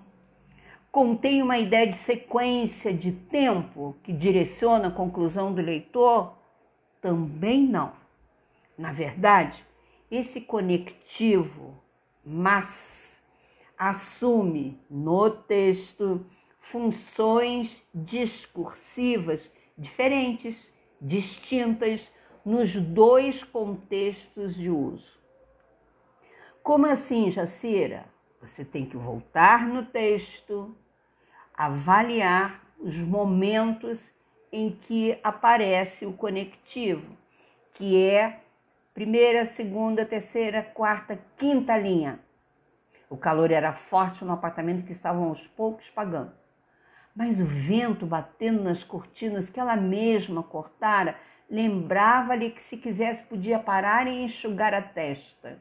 Contém 0.91 1.43
uma 1.43 1.60
ideia 1.60 1.86
de 1.86 1.96
sequência 1.96 2.91
de 2.91 3.12
tempo 3.12 3.96
que 4.03 4.12
direciona 4.12 4.88
a 4.88 4.91
conclusão 4.91 5.53
do 5.53 5.62
leitor? 5.62 6.34
Também 7.00 7.62
não. 7.63 7.93
Na 8.75 8.91
verdade, 8.91 9.63
esse 10.10 10.41
conectivo, 10.41 11.75
mas 12.25 13.22
assume 13.77 14.79
no 14.89 15.29
texto 15.29 16.25
funções 16.60 17.86
discursivas 17.93 19.51
diferentes, 19.77 20.72
distintas 21.00 22.12
nos 22.43 22.75
dois 22.75 23.43
contextos 23.43 24.55
de 24.55 24.72
uso. 24.72 25.19
Como 26.63 26.88
assim, 26.88 27.29
Jacira? 27.29 28.05
Você 28.41 28.63
tem 28.63 28.86
que 28.86 28.96
voltar 28.96 29.67
no 29.67 29.86
texto, 29.86 30.75
avaliar 31.59 32.63
os 32.79 32.95
momentos 32.99 34.13
em 34.49 34.71
que 34.71 35.19
aparece 35.21 36.05
o 36.05 36.13
conectivo, 36.13 37.17
que 37.73 38.01
é 38.01 38.39
primeira, 38.93 39.45
segunda, 39.45 40.05
terceira, 40.05 40.63
quarta, 40.63 41.19
quinta 41.35 41.77
linha. 41.77 42.17
O 43.09 43.17
calor 43.17 43.51
era 43.51 43.73
forte 43.73 44.23
no 44.23 44.31
apartamento 44.31 44.85
que 44.85 44.93
estavam 44.93 45.25
aos 45.25 45.47
poucos 45.47 45.89
pagando. 45.89 46.31
Mas 47.13 47.41
o 47.41 47.45
vento 47.45 48.05
batendo 48.05 48.63
nas 48.63 48.81
cortinas 48.81 49.49
que 49.49 49.59
ela 49.59 49.75
mesma 49.75 50.41
cortara 50.41 51.17
lembrava-lhe 51.49 52.51
que 52.51 52.63
se 52.63 52.77
quisesse 52.77 53.25
podia 53.25 53.59
parar 53.59 54.07
e 54.07 54.23
enxugar 54.23 54.73
a 54.73 54.81
testa, 54.81 55.59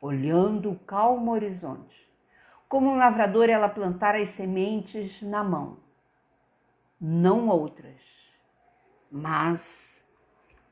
olhando 0.00 0.70
o 0.70 0.78
calmo 0.78 1.32
horizonte. 1.32 2.03
Como 2.74 2.90
um 2.90 2.96
lavrador, 2.96 3.48
ela 3.48 3.68
plantara 3.68 4.20
as 4.20 4.30
sementes 4.30 5.22
na 5.22 5.44
mão, 5.44 5.76
não 7.00 7.46
outras, 7.46 8.02
mas 9.08 10.04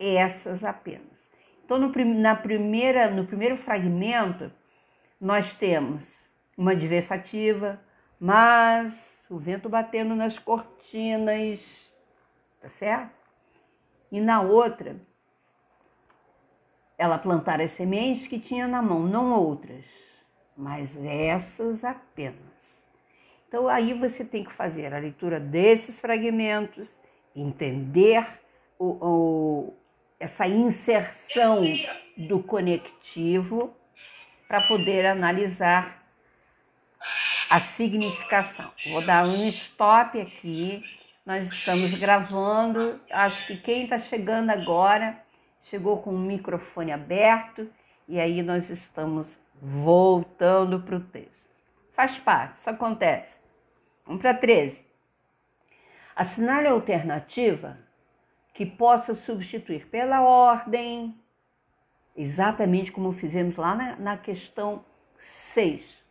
essas 0.01 0.65
apenas. 0.65 1.07
Então, 1.65 1.79
no, 1.79 1.93
na 2.05 2.35
primeira, 2.35 3.09
no 3.09 3.25
primeiro 3.25 3.57
fragmento, 3.57 4.51
nós 5.21 5.55
temos 5.55 6.05
uma 6.59 6.73
adversativa, 6.73 7.81
mas 8.19 9.25
o 9.31 9.39
vento 9.39 9.69
batendo 9.69 10.17
nas 10.17 10.37
cortinas, 10.41 11.89
tá 12.61 12.69
certo? 12.69 13.15
e 14.11 14.21
na 14.21 14.41
outra 14.41 15.01
ela 16.99 17.17
plantar 17.17 17.61
as 17.61 17.71
sementes 17.71 18.27
que 18.27 18.41
tinha 18.41 18.67
na 18.67 18.83
mão, 18.83 19.05
não 19.07 19.33
outras, 19.35 20.02
mas 20.57 20.97
essas 21.05 21.85
apenas. 21.85 22.87
Então 23.49 23.69
aí 23.69 23.93
você 23.93 24.25
tem 24.25 24.45
que 24.45 24.53
fazer 24.53 24.95
a 24.95 24.99
leitura 24.99 25.39
desses 25.39 26.01
fragmentos, 26.01 26.97
entender 27.35 28.27
o, 28.79 28.87
o, 28.87 29.75
essa 30.19 30.47
inserção 30.47 31.63
do 32.17 32.43
conectivo 32.43 33.75
para 34.49 34.63
poder 34.63 35.07
analisar 35.07 36.03
a 37.49 37.61
significação. 37.61 38.71
Vou 38.87 39.05
dar 39.05 39.27
um 39.27 39.47
stop 39.49 40.19
aqui. 40.19 40.83
Nós 41.25 41.53
estamos 41.53 41.93
gravando. 41.95 42.99
Acho 43.11 43.47
que 43.47 43.57
quem 43.59 43.85
está 43.85 43.99
chegando 43.99 44.51
agora 44.51 45.23
chegou 45.65 46.01
com 46.03 46.11
o 46.11 46.19
microfone 46.19 46.91
aberto 46.91 47.71
e 48.09 48.19
aí 48.19 48.43
nós 48.43 48.71
estamos 48.71 49.39
voltando 49.65 50.81
para 50.81 50.97
o 50.97 51.01
texto. 51.01 51.31
Faz 51.93 52.19
parte, 52.19 52.59
isso 52.59 52.69
acontece. 52.69 53.39
Vamos 54.05 54.21
para 54.21 54.35
13. 54.35 54.85
Assinale 56.17 56.67
a 56.67 56.73
alternativa 56.73 57.77
que 58.53 58.67
possa 58.67 59.15
substituir 59.15 59.87
pela 59.87 60.21
ordem, 60.21 61.17
exatamente 62.17 62.91
como 62.91 63.13
fizemos 63.13 63.55
lá 63.55 63.77
na, 63.77 63.97
na 63.97 64.19
questão 64.19 64.85
6. 65.19 66.03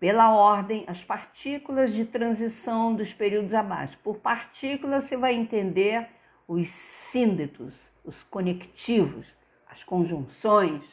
Pela 0.00 0.34
ordem, 0.34 0.84
as 0.88 1.04
partículas 1.04 1.94
de 1.94 2.04
transição 2.04 2.92
dos 2.92 3.14
períodos 3.14 3.54
abaixo. 3.54 3.96
Por 4.02 4.18
partícula, 4.18 5.00
você 5.00 5.16
vai 5.16 5.32
entender 5.32 6.08
os 6.46 6.68
síndetos, 6.68 7.88
os 8.04 8.24
conectivos, 8.24 9.32
as 9.70 9.84
conjunções, 9.84 10.84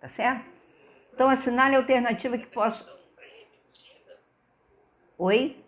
tá 0.00 0.08
certo? 0.08 0.48
Então, 1.12 1.28
assinale 1.28 1.74
a 1.74 1.78
alternativa 1.78 2.38
que 2.38 2.46
possa. 2.46 2.88
Oi? 5.18 5.62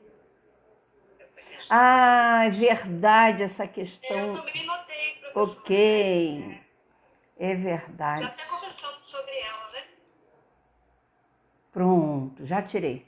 Ah, 1.68 2.44
é 2.46 2.50
verdade 2.50 3.42
essa 3.42 3.66
questão. 3.66 4.34
Eu 4.34 4.38
também 4.38 4.66
notei, 4.66 5.14
professor. 5.32 5.60
Ok. 5.60 6.62
É 7.38 7.54
verdade. 7.54 8.22
Já 8.22 8.28
até 8.28 8.44
conversamos 8.44 9.04
sobre 9.04 9.38
ela, 9.38 9.70
né? 9.72 9.84
Pronto, 11.72 12.46
já 12.46 12.62
tirei. 12.62 13.06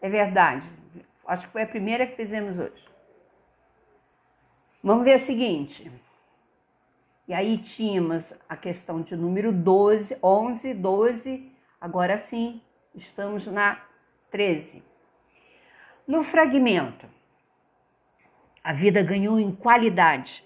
É 0.00 0.08
verdade. 0.08 0.66
Acho 1.26 1.46
que 1.46 1.52
foi 1.52 1.62
a 1.62 1.66
primeira 1.66 2.06
que 2.06 2.16
fizemos 2.16 2.58
hoje. 2.58 2.88
Vamos 4.82 5.04
ver 5.04 5.14
a 5.14 5.18
seguinte. 5.18 5.90
E 7.28 7.34
aí 7.34 7.58
tínhamos 7.58 8.32
a 8.48 8.56
questão 8.56 9.02
de 9.02 9.14
número 9.14 9.52
12, 9.52 10.16
11, 10.22 10.72
12. 10.72 11.52
Agora 11.78 12.16
sim, 12.16 12.62
estamos 12.94 13.46
na 13.46 13.78
13. 14.30 14.82
No 16.06 16.24
fragmento, 16.24 17.06
a 18.64 18.72
vida 18.72 19.02
ganhou 19.02 19.38
em 19.38 19.54
qualidade, 19.54 20.42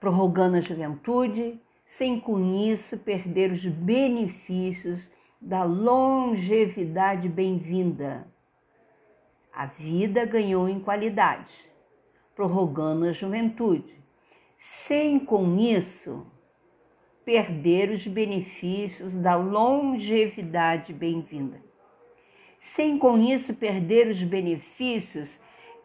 prorrogando 0.00 0.56
a 0.56 0.60
juventude, 0.60 1.60
sem 1.84 2.18
com 2.18 2.54
isso 2.54 2.96
perder 2.96 3.52
os 3.52 3.66
benefícios 3.66 5.12
da 5.38 5.62
longevidade 5.62 7.28
bem-vinda. 7.28 8.26
A 9.52 9.66
vida 9.66 10.24
ganhou 10.24 10.70
em 10.70 10.80
qualidade, 10.80 11.52
prorrogando 12.34 13.04
a 13.04 13.12
juventude, 13.12 14.01
sem 14.64 15.18
com 15.18 15.58
isso 15.58 16.24
perder 17.24 17.90
os 17.90 18.06
benefícios 18.06 19.16
da 19.16 19.34
longevidade 19.34 20.92
bem-vinda. 20.92 21.60
Sem 22.60 22.96
com 22.96 23.18
isso 23.18 23.54
perder 23.54 24.06
os 24.06 24.22
benefícios 24.22 25.40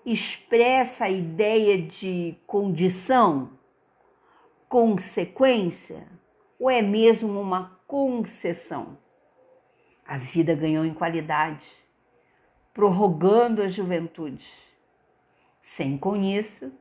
expressa 0.06 1.06
a 1.06 1.10
ideia 1.10 1.82
de 1.82 2.38
condição, 2.46 3.50
consequência, 4.70 6.08
ou 6.60 6.70
é 6.70 6.80
mesmo 6.80 7.42
uma 7.42 7.82
concessão? 7.88 8.96
A 10.06 10.20
vida 10.20 10.54
ganhou 10.54 10.86
em 10.86 10.94
qualidade, 10.94 11.66
prorrogando 12.76 13.64
a 13.64 13.68
juventude. 13.68 14.48
Sem 15.60 15.98
com 15.98 16.16
isso, 16.16 16.72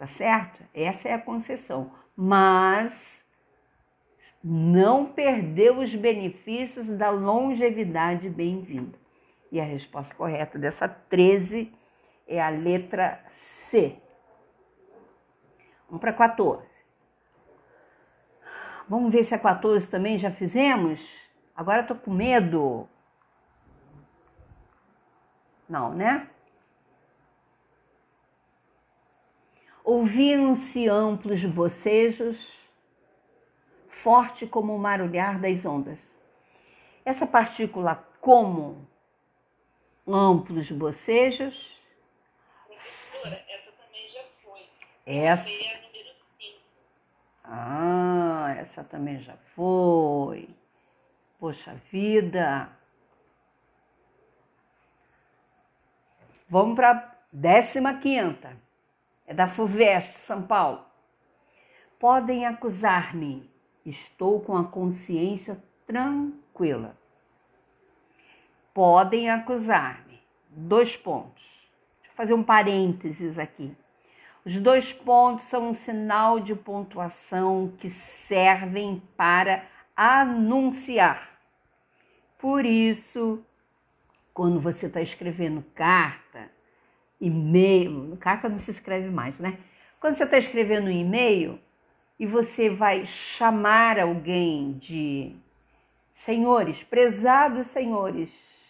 tá 0.00 0.06
certo? 0.06 0.64
Essa 0.72 1.10
é 1.10 1.12
a 1.12 1.18
concessão. 1.20 1.92
Mas 2.16 3.22
não 4.42 5.04
perdeu 5.04 5.76
os 5.76 5.94
benefícios 5.94 6.88
da 6.88 7.10
longevidade 7.10 8.30
bem-vinda. 8.30 8.98
E 9.52 9.60
a 9.60 9.64
resposta 9.64 10.14
correta 10.14 10.58
dessa 10.58 10.88
13 10.88 11.70
é 12.26 12.40
a 12.40 12.48
letra 12.48 13.22
C. 13.28 13.98
Vamos 15.86 16.00
para 16.00 16.14
14. 16.14 16.82
Vamos 18.88 19.12
ver 19.12 19.22
se 19.22 19.34
a 19.34 19.38
14 19.38 19.86
também 19.86 20.16
já 20.16 20.30
fizemos? 20.30 21.28
Agora 21.54 21.82
estou 21.82 21.98
com 21.98 22.10
medo. 22.10 22.88
Não, 25.68 25.92
né? 25.92 26.26
Ouviram-se 29.92 30.88
amplos 30.88 31.44
bocejos, 31.44 32.38
forte 33.88 34.46
como 34.46 34.72
o 34.72 34.78
marulhar 34.78 35.40
das 35.40 35.66
ondas. 35.66 36.00
Essa 37.04 37.26
partícula 37.26 37.96
como 38.20 38.86
amplos 40.06 40.70
bocejos 40.70 41.76
essa 42.72 43.72
também 43.72 44.08
já 44.10 44.22
foi. 44.44 44.68
Essa. 45.04 45.50
É 45.50 45.74
a 45.74 45.82
número 45.82 46.14
5. 46.38 46.60
Ah, 47.42 48.54
essa 48.60 48.84
também 48.84 49.18
já 49.18 49.36
foi. 49.56 50.54
Poxa 51.40 51.74
vida. 51.90 52.70
Vamos 56.48 56.76
para 56.76 57.12
décima 57.32 57.98
quinta. 57.98 58.69
É 59.30 59.34
da 59.34 59.46
FUVEST, 59.46 60.10
São 60.18 60.42
Paulo. 60.42 60.84
Podem 62.00 62.46
acusar-me. 62.46 63.48
Estou 63.86 64.40
com 64.40 64.56
a 64.56 64.64
consciência 64.64 65.62
tranquila. 65.86 66.96
Podem 68.74 69.30
acusar-me. 69.30 70.20
Dois 70.48 70.96
pontos 70.96 71.44
fazer 72.16 72.34
um 72.34 72.42
parênteses 72.42 73.38
aqui. 73.38 73.72
Os 74.44 74.58
dois 74.58 74.92
pontos 74.92 75.44
são 75.44 75.68
um 75.68 75.72
sinal 75.72 76.40
de 76.40 76.56
pontuação 76.56 77.72
que 77.78 77.88
servem 77.88 79.00
para 79.16 79.64
anunciar. 79.96 81.38
Por 82.36 82.66
isso, 82.66 83.40
quando 84.34 84.58
você 84.58 84.86
está 84.86 85.00
escrevendo 85.00 85.64
carta, 85.72 86.50
e-mail, 87.20 88.16
carta 88.18 88.48
não 88.48 88.58
se 88.58 88.70
escreve 88.70 89.10
mais, 89.10 89.38
né? 89.38 89.58
Quando 90.00 90.16
você 90.16 90.24
está 90.24 90.38
escrevendo 90.38 90.86
um 90.86 90.90
e-mail 90.90 91.58
e 92.18 92.26
você 92.26 92.70
vai 92.70 93.06
chamar 93.06 93.98
alguém 93.98 94.72
de 94.78 95.36
senhores, 96.14 96.82
prezados 96.82 97.66
senhores, 97.66 98.60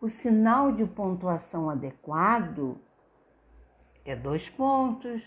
o 0.00 0.08
sinal 0.08 0.72
de 0.72 0.84
pontuação 0.84 1.70
adequado 1.70 2.78
é 4.04 4.14
dois 4.14 4.48
pontos. 4.48 5.22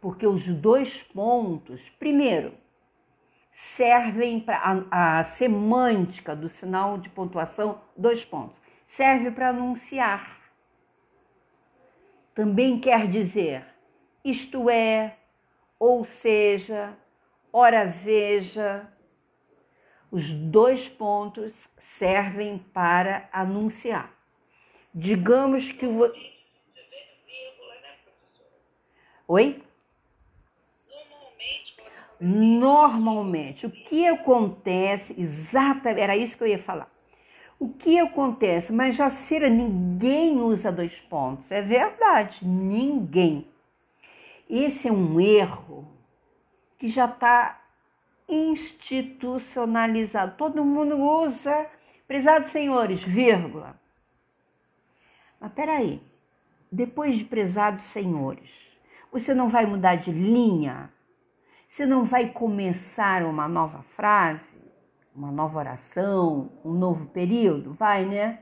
Porque 0.00 0.26
os 0.26 0.46
dois 0.46 1.02
pontos, 1.02 1.90
primeiro, 1.90 2.54
servem 3.50 4.38
para 4.38 4.84
a, 4.90 5.18
a, 5.18 5.24
semântica 5.24 6.36
do 6.36 6.48
sinal 6.48 6.98
de 6.98 7.08
pontuação, 7.08 7.80
dois 7.96 8.24
pontos, 8.24 8.60
serve 8.86 9.32
para 9.32 9.48
anunciar. 9.48 10.37
Também 12.38 12.78
quer 12.78 13.08
dizer 13.08 13.64
isto 14.24 14.70
é, 14.70 15.16
ou 15.76 16.04
seja, 16.04 16.96
ora 17.52 17.84
veja, 17.84 18.88
os 20.08 20.32
dois 20.32 20.88
pontos 20.88 21.68
servem 21.76 22.58
para 22.72 23.28
anunciar. 23.32 24.14
Digamos 24.94 25.72
que 25.72 25.84
o. 25.84 26.14
Oi? 29.26 29.60
Normalmente, 32.20 33.66
o 33.66 33.70
que 33.70 34.06
acontece, 34.06 35.12
exatamente, 35.20 36.00
era 36.00 36.16
isso 36.16 36.38
que 36.38 36.44
eu 36.44 36.48
ia 36.48 36.62
falar. 36.62 36.88
O 37.58 37.70
que 37.70 37.98
acontece? 37.98 38.72
Mas 38.72 38.94
Jacira, 38.94 39.50
ninguém 39.50 40.40
usa 40.40 40.70
dois 40.70 41.00
pontos. 41.00 41.50
É 41.50 41.60
verdade, 41.60 42.46
ninguém. 42.46 43.48
Esse 44.48 44.86
é 44.88 44.92
um 44.92 45.20
erro 45.20 45.88
que 46.78 46.86
já 46.86 47.06
está 47.06 47.60
institucionalizado. 48.28 50.36
Todo 50.36 50.64
mundo 50.64 50.96
usa, 50.96 51.66
prezados 52.06 52.50
senhores, 52.50 53.02
vírgula. 53.02 53.76
Mas 55.40 55.52
peraí, 55.52 56.00
depois 56.70 57.16
de 57.16 57.24
prezados 57.24 57.84
senhores, 57.84 58.68
você 59.10 59.34
não 59.34 59.48
vai 59.48 59.64
mudar 59.66 59.96
de 59.96 60.12
linha? 60.12 60.92
Você 61.68 61.84
não 61.84 62.04
vai 62.04 62.30
começar 62.30 63.24
uma 63.24 63.48
nova 63.48 63.82
frase, 63.82 64.57
uma 65.18 65.32
nova 65.32 65.58
oração, 65.58 66.48
um 66.64 66.72
novo 66.72 67.06
período? 67.06 67.72
Vai, 67.72 68.04
né? 68.04 68.38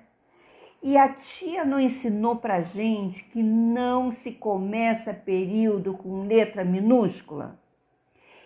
E 0.82 0.98
a 0.98 1.08
tia 1.08 1.64
não 1.64 1.80
ensinou 1.80 2.36
pra 2.36 2.60
gente 2.60 3.24
que 3.24 3.42
não 3.42 4.12
se 4.12 4.32
começa 4.32 5.14
período 5.14 5.94
com 5.94 6.26
letra 6.26 6.64
minúscula? 6.64 7.58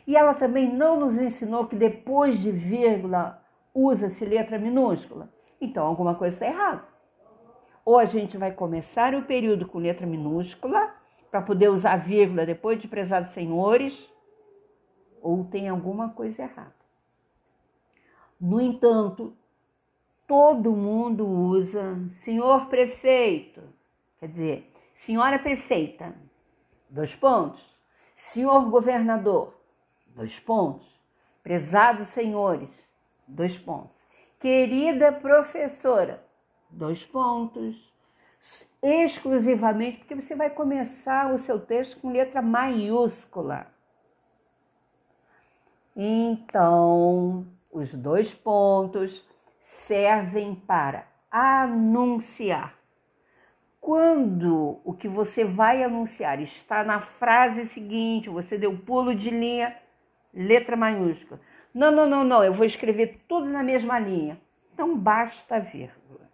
E 0.07 0.17
ela 0.17 0.33
também 0.33 0.73
não 0.73 0.99
nos 0.99 1.19
ensinou 1.19 1.67
que 1.67 1.75
depois 1.75 2.39
de 2.39 2.53
vírgula 2.53 3.43
usa-se 3.75 4.25
letra 4.25 4.59
minúscula? 4.59 5.29
Então 5.61 5.85
alguma 5.85 6.15
coisa 6.15 6.37
está 6.37 6.47
errada. 6.47 6.85
Ou 7.85 7.99
a 7.99 8.05
gente 8.05 8.39
vai 8.39 8.53
começar 8.53 9.13
o 9.13 9.23
período 9.23 9.67
com 9.67 9.79
letra 9.79 10.07
minúscula 10.07 10.95
para 11.33 11.43
poder 11.43 11.69
usar 11.69 11.97
vírgula 11.97 12.47
depois 12.47 12.79
de 12.79 12.87
prezados 12.87 13.31
senhores, 13.31 14.09
ou 15.21 15.45
tem 15.45 15.69
alguma 15.69 16.11
coisa 16.11 16.43
errada. 16.43 16.80
No 18.41 18.59
entanto, 18.61 19.37
todo 20.27 20.73
mundo 20.73 21.27
usa 21.27 22.09
senhor 22.09 22.67
prefeito, 22.67 23.63
quer 24.19 24.29
dizer, 24.29 24.73
senhora 24.95 25.39
prefeita, 25.39 26.15
dois 26.89 27.15
pontos, 27.15 27.63
senhor 28.15 28.71
governador, 28.71 29.55
dois 30.15 30.41
pontos, 30.41 30.89
prezados 31.43 32.07
senhores, 32.07 32.89
dois 33.27 33.59
pontos, 33.59 34.07
querida 34.39 35.13
professora, 35.13 36.25
dois 36.71 37.05
pontos, 37.05 37.93
exclusivamente 38.83 39.99
porque 39.99 40.15
você 40.15 40.35
vai 40.35 40.49
começar 40.49 41.33
o 41.33 41.39
seu 41.39 41.61
texto 41.61 42.01
com 42.01 42.11
letra 42.11 42.41
maiúscula. 42.41 43.67
Então, 45.95 47.47
os 47.71 47.95
dois 47.95 48.33
pontos 48.33 49.27
servem 49.61 50.55
para 50.55 51.07
anunciar. 51.31 52.75
Quando 53.81 54.81
o 54.85 54.93
que 54.93 55.09
você 55.09 55.45
vai 55.45 55.83
anunciar 55.83 56.41
está 56.41 56.85
na 56.85 57.01
frase 57.01 57.65
seguinte, 57.65 58.29
você 58.29 58.59
deu 58.59 58.77
pulo 58.77 59.15
de 59.15 59.31
linha, 59.31 59.77
letra 60.35 60.77
maiúscula. 60.77 61.41
Não, 61.73 61.91
não, 61.91 62.09
não, 62.09 62.25
não, 62.25 62.45
eu 62.45 62.53
vou 62.53 62.67
escrever 62.67 63.21
tudo 63.27 63.47
na 63.47 63.63
mesma 63.63 63.99
linha. 63.99 64.41
Então 64.75 64.99
basta 64.99 65.61
vírgula. 65.61 66.29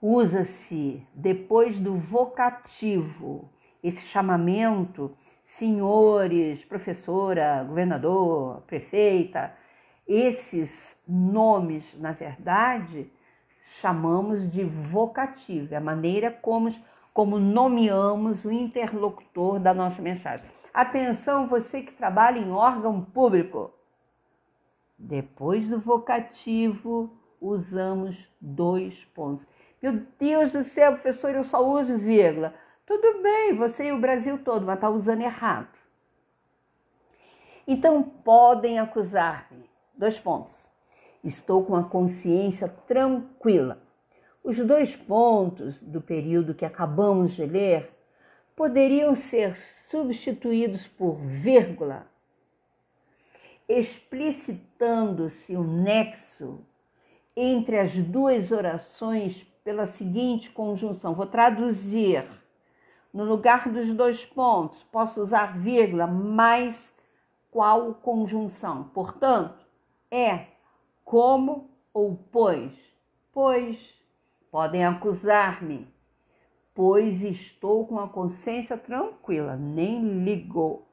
Usa-se 0.00 1.06
depois 1.14 1.78
do 1.78 1.94
vocativo, 1.94 3.50
esse 3.82 4.06
chamamento, 4.06 5.14
senhores, 5.44 6.64
professora, 6.64 7.62
governador, 7.62 8.62
prefeita, 8.62 9.54
esses 10.10 11.00
nomes, 11.06 11.96
na 11.96 12.10
verdade, 12.10 13.08
chamamos 13.80 14.50
de 14.50 14.64
vocativo, 14.64 15.72
é 15.72 15.76
a 15.76 15.80
maneira 15.80 16.32
como, 16.32 16.68
como 17.14 17.38
nomeamos 17.38 18.44
o 18.44 18.50
interlocutor 18.50 19.60
da 19.60 19.72
nossa 19.72 20.02
mensagem. 20.02 20.44
Atenção, 20.74 21.46
você 21.46 21.82
que 21.82 21.92
trabalha 21.92 22.40
em 22.40 22.50
órgão 22.50 23.00
público. 23.00 23.72
Depois 24.98 25.68
do 25.68 25.78
vocativo, 25.78 27.16
usamos 27.40 28.28
dois 28.40 29.04
pontos. 29.04 29.46
Meu 29.80 30.02
Deus 30.18 30.50
do 30.50 30.62
céu, 30.64 30.92
professor, 30.92 31.30
eu 31.30 31.44
só 31.44 31.64
uso 31.64 31.96
vírgula. 31.96 32.52
Tudo 32.84 33.22
bem, 33.22 33.54
você 33.54 33.86
e 33.86 33.92
o 33.92 34.00
Brasil 34.00 34.38
todo, 34.38 34.66
mas 34.66 34.74
está 34.74 34.90
usando 34.90 35.22
errado. 35.22 35.78
Então 37.64 38.02
podem 38.02 38.80
acusar-me. 38.80 39.69
Dois 40.00 40.18
pontos. 40.18 40.66
Estou 41.22 41.62
com 41.62 41.76
a 41.76 41.84
consciência 41.84 42.66
tranquila. 42.66 43.82
Os 44.42 44.56
dois 44.56 44.96
pontos 44.96 45.82
do 45.82 46.00
período 46.00 46.54
que 46.54 46.64
acabamos 46.64 47.32
de 47.32 47.44
ler 47.44 47.94
poderiam 48.56 49.14
ser 49.14 49.58
substituídos 49.58 50.88
por 50.88 51.16
vírgula, 51.16 52.06
explicitando-se 53.68 55.54
o 55.54 55.62
nexo 55.62 56.64
entre 57.36 57.78
as 57.78 57.92
duas 57.92 58.52
orações 58.52 59.42
pela 59.62 59.84
seguinte 59.84 60.48
conjunção. 60.48 61.12
Vou 61.12 61.26
traduzir. 61.26 62.24
No 63.12 63.24
lugar 63.24 63.68
dos 63.68 63.92
dois 63.92 64.24
pontos, 64.24 64.82
posso 64.84 65.20
usar 65.20 65.58
vírgula, 65.58 66.06
mais 66.06 66.90
qual 67.50 67.92
conjunção? 67.92 68.84
Portanto, 68.94 69.59
é 70.10 70.46
como 71.04 71.70
ou 71.92 72.16
pois. 72.30 72.72
Pois 73.32 73.94
podem 74.50 74.84
acusar-me 74.84 75.88
pois 76.74 77.22
estou 77.22 77.86
com 77.86 77.98
a 77.98 78.08
consciência 78.08 78.74
tranquila, 78.74 79.54
nem 79.54 80.24
ligou. 80.24 80.88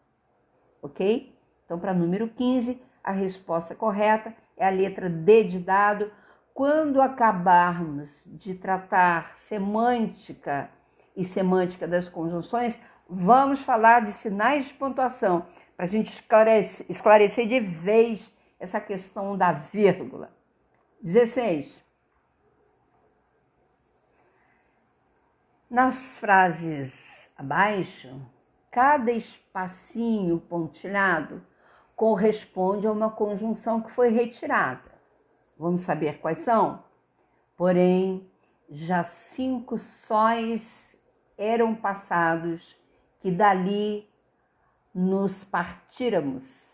Ok? 0.81 1.33
Então, 1.63 1.79
para 1.79 1.93
número 1.93 2.27
15, 2.27 2.81
a 3.01 3.13
resposta 3.13 3.73
correta 3.73 4.35
é 4.57 4.67
a 4.67 4.69
letra 4.69 5.09
D 5.09 5.45
de 5.45 5.59
dado. 5.59 6.11
Quando 6.53 7.01
acabarmos 7.01 8.09
de 8.25 8.53
tratar 8.55 9.37
semântica 9.37 10.69
e 11.15 11.23
semântica 11.23 11.87
das 11.87 12.09
conjunções, 12.09 12.77
vamos 13.09 13.61
falar 13.61 14.01
de 14.01 14.11
sinais 14.11 14.67
de 14.67 14.73
pontuação, 14.73 15.45
para 15.75 15.85
a 15.85 15.89
gente 15.89 16.07
esclarecer, 16.07 16.85
esclarecer 16.89 17.47
de 17.47 17.59
vez 17.61 18.29
essa 18.59 18.79
questão 18.79 19.37
da 19.37 19.51
vírgula. 19.51 20.31
16. 21.01 21.83
Nas 25.69 26.17
frases 26.17 27.29
abaixo, 27.37 28.21
cada 28.71 29.11
espacinho 29.11 30.39
pontilhado 30.39 31.45
corresponde 31.95 32.87
a 32.87 32.91
uma 32.91 33.11
conjunção 33.11 33.81
que 33.81 33.91
foi 33.91 34.09
retirada. 34.09 34.91
Vamos 35.57 35.81
saber 35.81 36.19
quais 36.19 36.39
são? 36.39 36.83
Porém, 37.55 38.29
já 38.69 39.03
cinco 39.03 39.77
sóis 39.77 40.95
eram 41.37 41.75
passados 41.75 42.75
que 43.19 43.31
dali 43.31 44.07
nos 44.93 45.43
partíramos. 45.43 46.65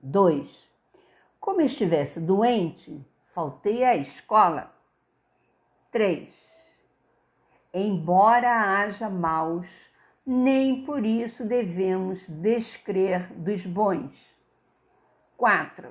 Dois. 0.00 0.69
Como 1.40 1.62
estivesse 1.62 2.20
doente, 2.20 3.04
faltei 3.24 3.82
à 3.82 3.96
escola. 3.96 4.72
Três 5.90 6.50
embora 7.72 8.50
haja 8.50 9.08
maus, 9.08 9.68
nem 10.26 10.84
por 10.84 11.04
isso 11.04 11.44
devemos 11.44 12.26
descrer 12.28 13.32
dos 13.32 13.64
bons. 13.64 14.36
4. 15.36 15.88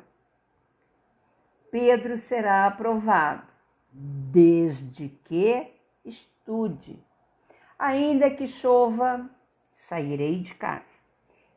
Pedro 1.72 2.18
será 2.18 2.68
aprovado, 2.68 3.48
desde 3.92 5.10
que 5.26 5.74
estude. 6.06 7.02
Ainda 7.78 8.30
que 8.30 8.48
chova, 8.48 9.30
sairei 9.76 10.40
de 10.40 10.54
casa. 10.56 11.00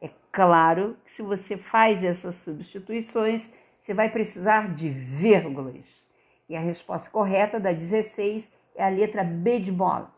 É 0.01 0.11
claro 0.31 0.97
que 1.05 1.13
se 1.13 1.23
você 1.23 1.57
faz 1.57 2.03
essas 2.03 2.37
substituições, 2.37 3.51
você 3.83 3.93
vai 3.93 4.09
precisar 4.09 4.73
de 4.73 4.89
vírgulas. 4.89 6.07
E 6.49 6.57
a 6.57 6.61
resposta 6.61 7.11
correta 7.11 7.59
da 7.59 7.73
16 7.73 8.49
é 8.77 8.85
a 8.85 8.89
letra 8.89 9.25
B 9.25 9.59
de 9.59 9.73
bola. 9.73 10.15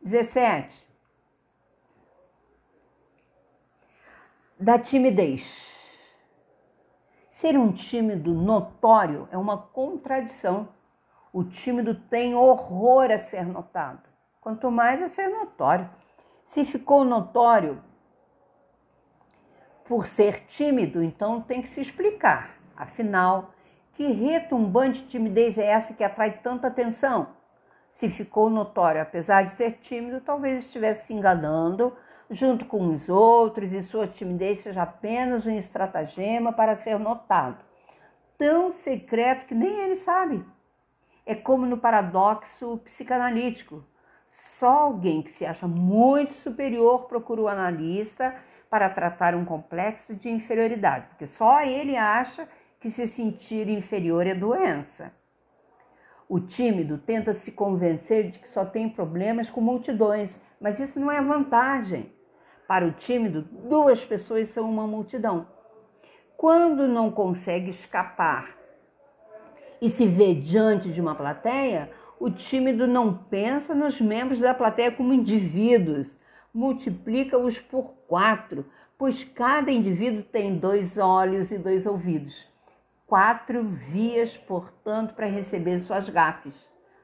17. 0.00 0.86
Da 4.56 4.78
timidez. 4.78 5.68
Ser 7.28 7.58
um 7.58 7.72
tímido 7.72 8.32
notório 8.32 9.28
é 9.32 9.36
uma 9.36 9.58
contradição. 9.58 10.68
O 11.32 11.42
tímido 11.42 11.96
tem 11.96 12.36
horror 12.36 13.10
a 13.10 13.18
ser 13.18 13.44
notado, 13.44 14.08
quanto 14.40 14.70
mais 14.70 15.02
a 15.02 15.08
ser 15.08 15.28
notório. 15.28 15.90
Se 16.44 16.64
ficou 16.64 17.04
notório 17.04 17.82
por 19.84 20.06
ser 20.06 20.44
tímido, 20.46 21.02
então 21.02 21.40
tem 21.40 21.60
que 21.60 21.68
se 21.68 21.80
explicar. 21.80 22.59
Afinal, 22.80 23.52
que 23.92 24.06
retumbante 24.12 25.06
timidez 25.06 25.58
é 25.58 25.66
essa 25.66 25.94
que 25.94 26.04
atrai 26.04 26.38
tanta 26.38 26.68
atenção? 26.68 27.40
se 27.90 28.08
ficou 28.08 28.48
notório, 28.48 29.02
apesar 29.02 29.44
de 29.44 29.52
ser 29.52 29.78
tímido, 29.80 30.20
talvez 30.20 30.64
estivesse 30.64 31.06
se 31.06 31.14
enganando 31.14 31.96
junto 32.30 32.64
com 32.64 32.88
os 32.88 33.08
outros 33.08 33.72
e 33.72 33.82
sua 33.82 34.06
timidez 34.06 34.58
seja 34.60 34.82
apenas 34.82 35.46
um 35.46 35.56
estratagema 35.56 36.52
para 36.52 36.76
ser 36.76 36.98
notado. 36.98 37.64
Tão 38.38 38.70
secreto 38.70 39.46
que 39.46 39.54
nem 39.54 39.80
ele 39.80 39.96
sabe. 39.96 40.44
É 41.26 41.34
como 41.34 41.66
no 41.66 41.76
paradoxo 41.76 42.78
psicanalítico. 42.84 43.84
Só 44.26 44.70
alguém 44.70 45.22
que 45.22 45.30
se 45.30 45.44
acha 45.44 45.66
muito 45.66 46.32
superior 46.32 47.06
procura 47.06 47.42
o 47.42 47.48
analista 47.48 48.34
para 48.70 48.88
tratar 48.88 49.34
um 49.34 49.44
complexo 49.44 50.14
de 50.14 50.30
inferioridade, 50.30 51.08
porque 51.08 51.26
só 51.26 51.62
ele 51.62 51.96
acha 51.96 52.48
que 52.80 52.90
se 52.90 53.06
sentir 53.06 53.68
inferior 53.68 54.26
é 54.26 54.34
doença. 54.34 55.12
O 56.26 56.40
tímido 56.40 56.96
tenta 56.96 57.34
se 57.34 57.52
convencer 57.52 58.30
de 58.30 58.38
que 58.38 58.48
só 58.48 58.64
tem 58.64 58.88
problemas 58.88 59.50
com 59.50 59.60
multidões, 59.60 60.40
mas 60.58 60.80
isso 60.80 60.98
não 60.98 61.10
é 61.10 61.20
vantagem. 61.20 62.10
Para 62.66 62.86
o 62.86 62.92
tímido, 62.92 63.42
duas 63.42 64.02
pessoas 64.04 64.48
são 64.48 64.70
uma 64.70 64.86
multidão. 64.86 65.46
Quando 66.36 66.88
não 66.88 67.10
consegue 67.10 67.68
escapar 67.68 68.56
e 69.82 69.90
se 69.90 70.06
vê 70.06 70.34
diante 70.34 70.90
de 70.90 71.00
uma 71.00 71.14
plateia, 71.14 71.90
o 72.18 72.30
tímido 72.30 72.86
não 72.86 73.12
pensa 73.14 73.74
nos 73.74 74.00
membros 74.00 74.38
da 74.38 74.54
plateia 74.54 74.92
como 74.92 75.12
indivíduos, 75.12 76.16
multiplica-os 76.54 77.58
por 77.58 77.92
quatro, 78.06 78.64
pois 78.96 79.22
cada 79.24 79.70
indivíduo 79.70 80.22
tem 80.22 80.56
dois 80.56 80.96
olhos 80.96 81.50
e 81.50 81.58
dois 81.58 81.86
ouvidos. 81.86 82.49
Quatro 83.10 83.64
vias, 83.64 84.36
portanto, 84.36 85.14
para 85.14 85.26
receber 85.26 85.80
suas 85.80 86.08
gafes. 86.08 86.54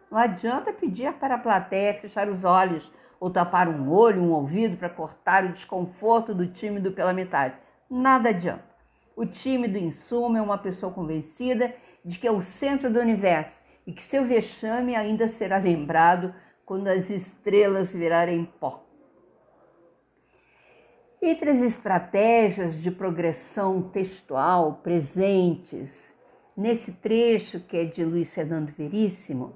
Não 0.09 0.17
adianta 0.17 0.73
pedir 0.73 1.13
para 1.15 1.35
a 1.35 1.39
plateia 1.39 1.95
fechar 1.95 2.29
os 2.29 2.45
olhos 2.45 2.93
ou 3.19 3.29
tapar 3.29 3.69
um 3.69 3.91
olho, 3.91 4.23
um 4.23 4.31
ouvido 4.31 4.77
para 4.77 4.89
cortar 4.89 5.45
o 5.45 5.53
desconforto 5.53 6.33
do 6.33 6.47
tímido 6.47 6.93
pela 6.93 7.13
metade. 7.13 7.57
Nada 7.91 8.29
adianta. 8.29 8.63
O 9.17 9.27
tímido, 9.27 9.77
em 9.77 9.91
suma, 9.91 10.39
é 10.39 10.41
uma 10.41 10.59
pessoa 10.59 10.93
convencida 10.93 11.75
de 12.05 12.21
que 12.21 12.29
é 12.29 12.31
o 12.31 12.41
centro 12.41 12.89
do 12.89 13.01
universo 13.01 13.61
e 13.85 13.93
que 13.93 14.01
seu 14.01 14.25
vexame 14.25 14.95
ainda 14.95 15.27
será 15.27 15.57
lembrado 15.59 16.33
quando 16.65 16.87
as 16.87 17.11
estrelas 17.11 17.93
virarem 17.93 18.45
pó. 18.61 18.86
Entre 21.21 21.51
as 21.51 21.61
estratégias 21.61 22.81
de 22.81 22.91
progressão 22.91 23.83
textual 23.83 24.81
presentes 24.83 26.15
nesse 26.57 26.93
trecho 26.93 27.61
que 27.61 27.77
é 27.79 27.85
de 27.85 28.05
Luiz 28.05 28.33
Fernando 28.33 28.71
Veríssimo, 28.71 29.55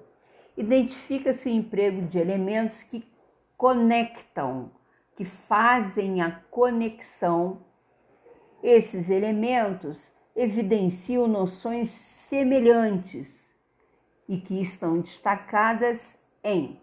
identifica-se 0.57 1.49
o 1.49 1.53
emprego 1.53 2.03
de 2.03 2.19
elementos 2.19 2.83
que 2.83 3.05
conectam, 3.57 4.71
que 5.17 5.25
fazem 5.25 6.23
a 6.23 6.31
conexão. 6.51 7.61
Esses 8.63 9.11
elementos 9.11 10.11
evidenciam 10.35 11.27
noções 11.27 11.91
semelhantes 11.91 13.51
e 14.27 14.39
que 14.39 14.61
estão 14.61 15.01
destacadas 15.01 16.19
em 16.43 16.81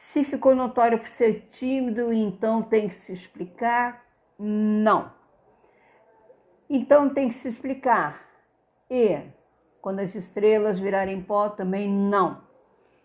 se 0.00 0.24
ficou 0.24 0.56
notório 0.56 0.98
por 0.98 1.08
ser 1.08 1.48
tímido, 1.50 2.10
então 2.10 2.62
tem 2.62 2.88
que 2.88 2.94
se 2.94 3.12
explicar? 3.12 4.02
Não. 4.38 5.12
Então 6.70 7.10
tem 7.10 7.28
que 7.28 7.34
se 7.34 7.46
explicar. 7.46 8.26
E 8.90 9.20
quando 9.82 10.00
as 10.00 10.14
estrelas 10.14 10.80
virarem 10.80 11.20
pó, 11.20 11.50
também 11.50 11.86
não. 11.86 12.40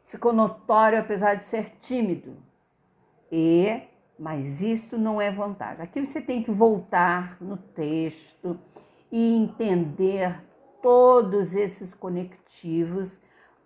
Ficou 0.06 0.32
notório 0.32 0.98
apesar 0.98 1.36
de 1.36 1.44
ser 1.44 1.74
tímido. 1.82 2.38
E, 3.30 3.82
mas 4.18 4.62
isso 4.62 4.98
não 4.98 5.22
é 5.22 5.30
vantagem. 5.30 5.84
Aqui 5.84 6.00
você 6.00 6.22
tem 6.22 6.42
que 6.42 6.50
voltar 6.50 7.36
no 7.42 7.58
texto 7.58 8.58
e 9.12 9.36
entender 9.36 10.42
todos 10.82 11.56
esses 11.56 11.94
conectivos 11.94 13.20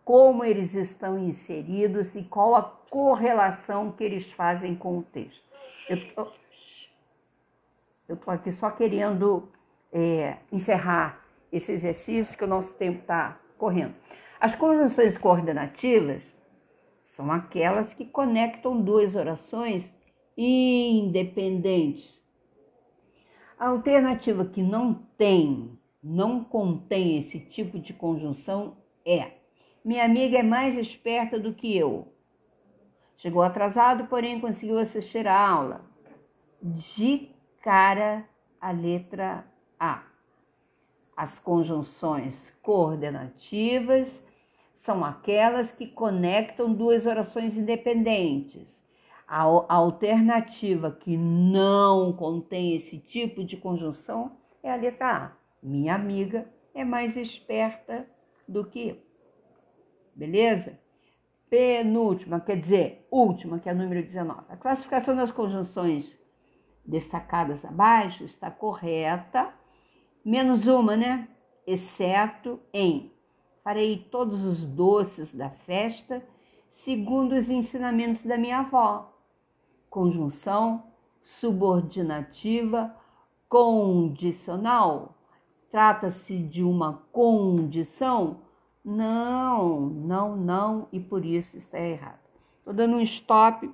como 0.10 0.43
eles 0.43 0.74
estão 0.74 1.19
inseridos 1.19 2.15
e 2.15 2.24
qual 2.24 2.56
a 2.56 2.63
correlação 2.63 3.91
que 3.91 4.04
eles 4.04 4.32
fazem 4.32 4.74
com 4.74 4.98
o 4.98 5.04
texto. 5.04 5.43
Eu 8.08 8.15
estou 8.15 8.34
aqui 8.34 8.52
só 8.52 8.72
querendo 8.72 9.48
é, 9.93 10.38
encerrar 10.52 11.24
esse 11.52 11.72
exercício, 11.72 12.36
que 12.36 12.43
o 12.43 12.48
nosso 12.48 12.76
tempo 12.76 13.02
está 13.02 13.39
correndo. 13.56 13.93
As 14.39 14.56
conjunções 14.56 15.15
coordenativas 15.15 16.36
são 17.04 17.32
aquelas 17.32 17.93
que 17.93 18.04
conectam 18.04 18.82
duas 18.82 19.15
orações 19.15 19.93
independentes. 20.36 22.19
A 23.60 23.67
alternativa 23.67 24.43
que 24.43 24.63
não 24.63 24.95
tem, 25.15 25.78
não 26.02 26.43
contém 26.43 27.19
esse 27.19 27.39
tipo 27.39 27.78
de 27.78 27.93
conjunção 27.93 28.76
é 29.06 29.38
minha 29.84 30.04
amiga 30.04 30.38
é 30.38 30.44
mais 30.44 30.78
esperta 30.78 31.39
do 31.39 31.54
que 31.54 31.76
eu. 31.76 32.13
Chegou 33.15 33.42
atrasado, 33.42 34.08
porém 34.08 34.39
conseguiu 34.39 34.78
assistir 34.78 35.28
a 35.28 35.39
aula. 35.39 35.82
De 36.62 37.30
cara 37.62 38.26
a 38.60 38.72
letra 38.72 39.46
A. 39.80 40.04
As 41.15 41.39
conjunções 41.39 42.58
coordenativas 42.62 44.26
são 44.74 45.04
aquelas 45.04 45.72
que 45.72 45.88
conectam 45.88 46.74
duas 46.74 47.06
orações 47.06 47.58
independentes. 47.58 48.84
A 49.28 49.44
alternativa 49.74 50.92
que 50.92 51.15
não 51.15 52.13
contém 52.13 52.76
esse 52.76 52.98
tipo 52.98 53.44
de 53.44 53.56
conjunção 53.58 54.38
é 54.63 54.72
a 54.72 54.76
letra 54.76 55.26
A. 55.26 55.32
Minha 55.62 55.96
amiga 55.96 56.50
é 56.74 56.84
mais 56.84 57.15
esperta 57.15 58.08
do 58.48 58.65
que 58.65 58.89
eu 58.89 59.09
beleza? 60.19 60.77
Penúltima, 61.49 62.39
quer 62.39 62.58
dizer, 62.58 63.08
última, 63.10 63.58
que 63.58 63.69
é 63.69 63.73
o 63.73 63.75
número 63.75 64.03
19. 64.03 64.41
A 64.49 64.58
classificação 64.58 65.15
das 65.15 65.32
conjunções 65.32 66.19
destacadas 66.86 67.63
abaixo 67.65 68.23
está 68.25 68.51
correta, 68.51 69.51
menos 70.23 70.67
uma, 70.67 70.95
né? 70.95 71.27
Exceto 71.65 72.60
em 72.73 73.12
farei 73.63 74.08
todos 74.12 74.45
os 74.45 74.65
doces 74.65 75.34
da 75.34 75.49
festa 75.49 76.23
segundo 76.69 77.36
os 77.36 77.49
ensinamentos 77.49 78.23
da 78.23 78.38
minha 78.38 78.60
avó. 78.60 79.13
Conjunção 79.89 80.84
subordinativa 81.21 82.95
condicional. 83.47 85.15
Trata-se 85.69 86.38
de 86.38 86.63
uma 86.63 87.03
condição 87.12 88.41
não, 88.89 89.80
não, 89.82 90.36
não, 90.36 90.88
e 90.91 90.99
por 90.99 91.23
isso 91.23 91.56
está 91.58 91.80
errado. 91.80 92.19
Estou 92.60 92.73
dando 92.73 92.95
um 92.95 93.02
stop 93.02 93.69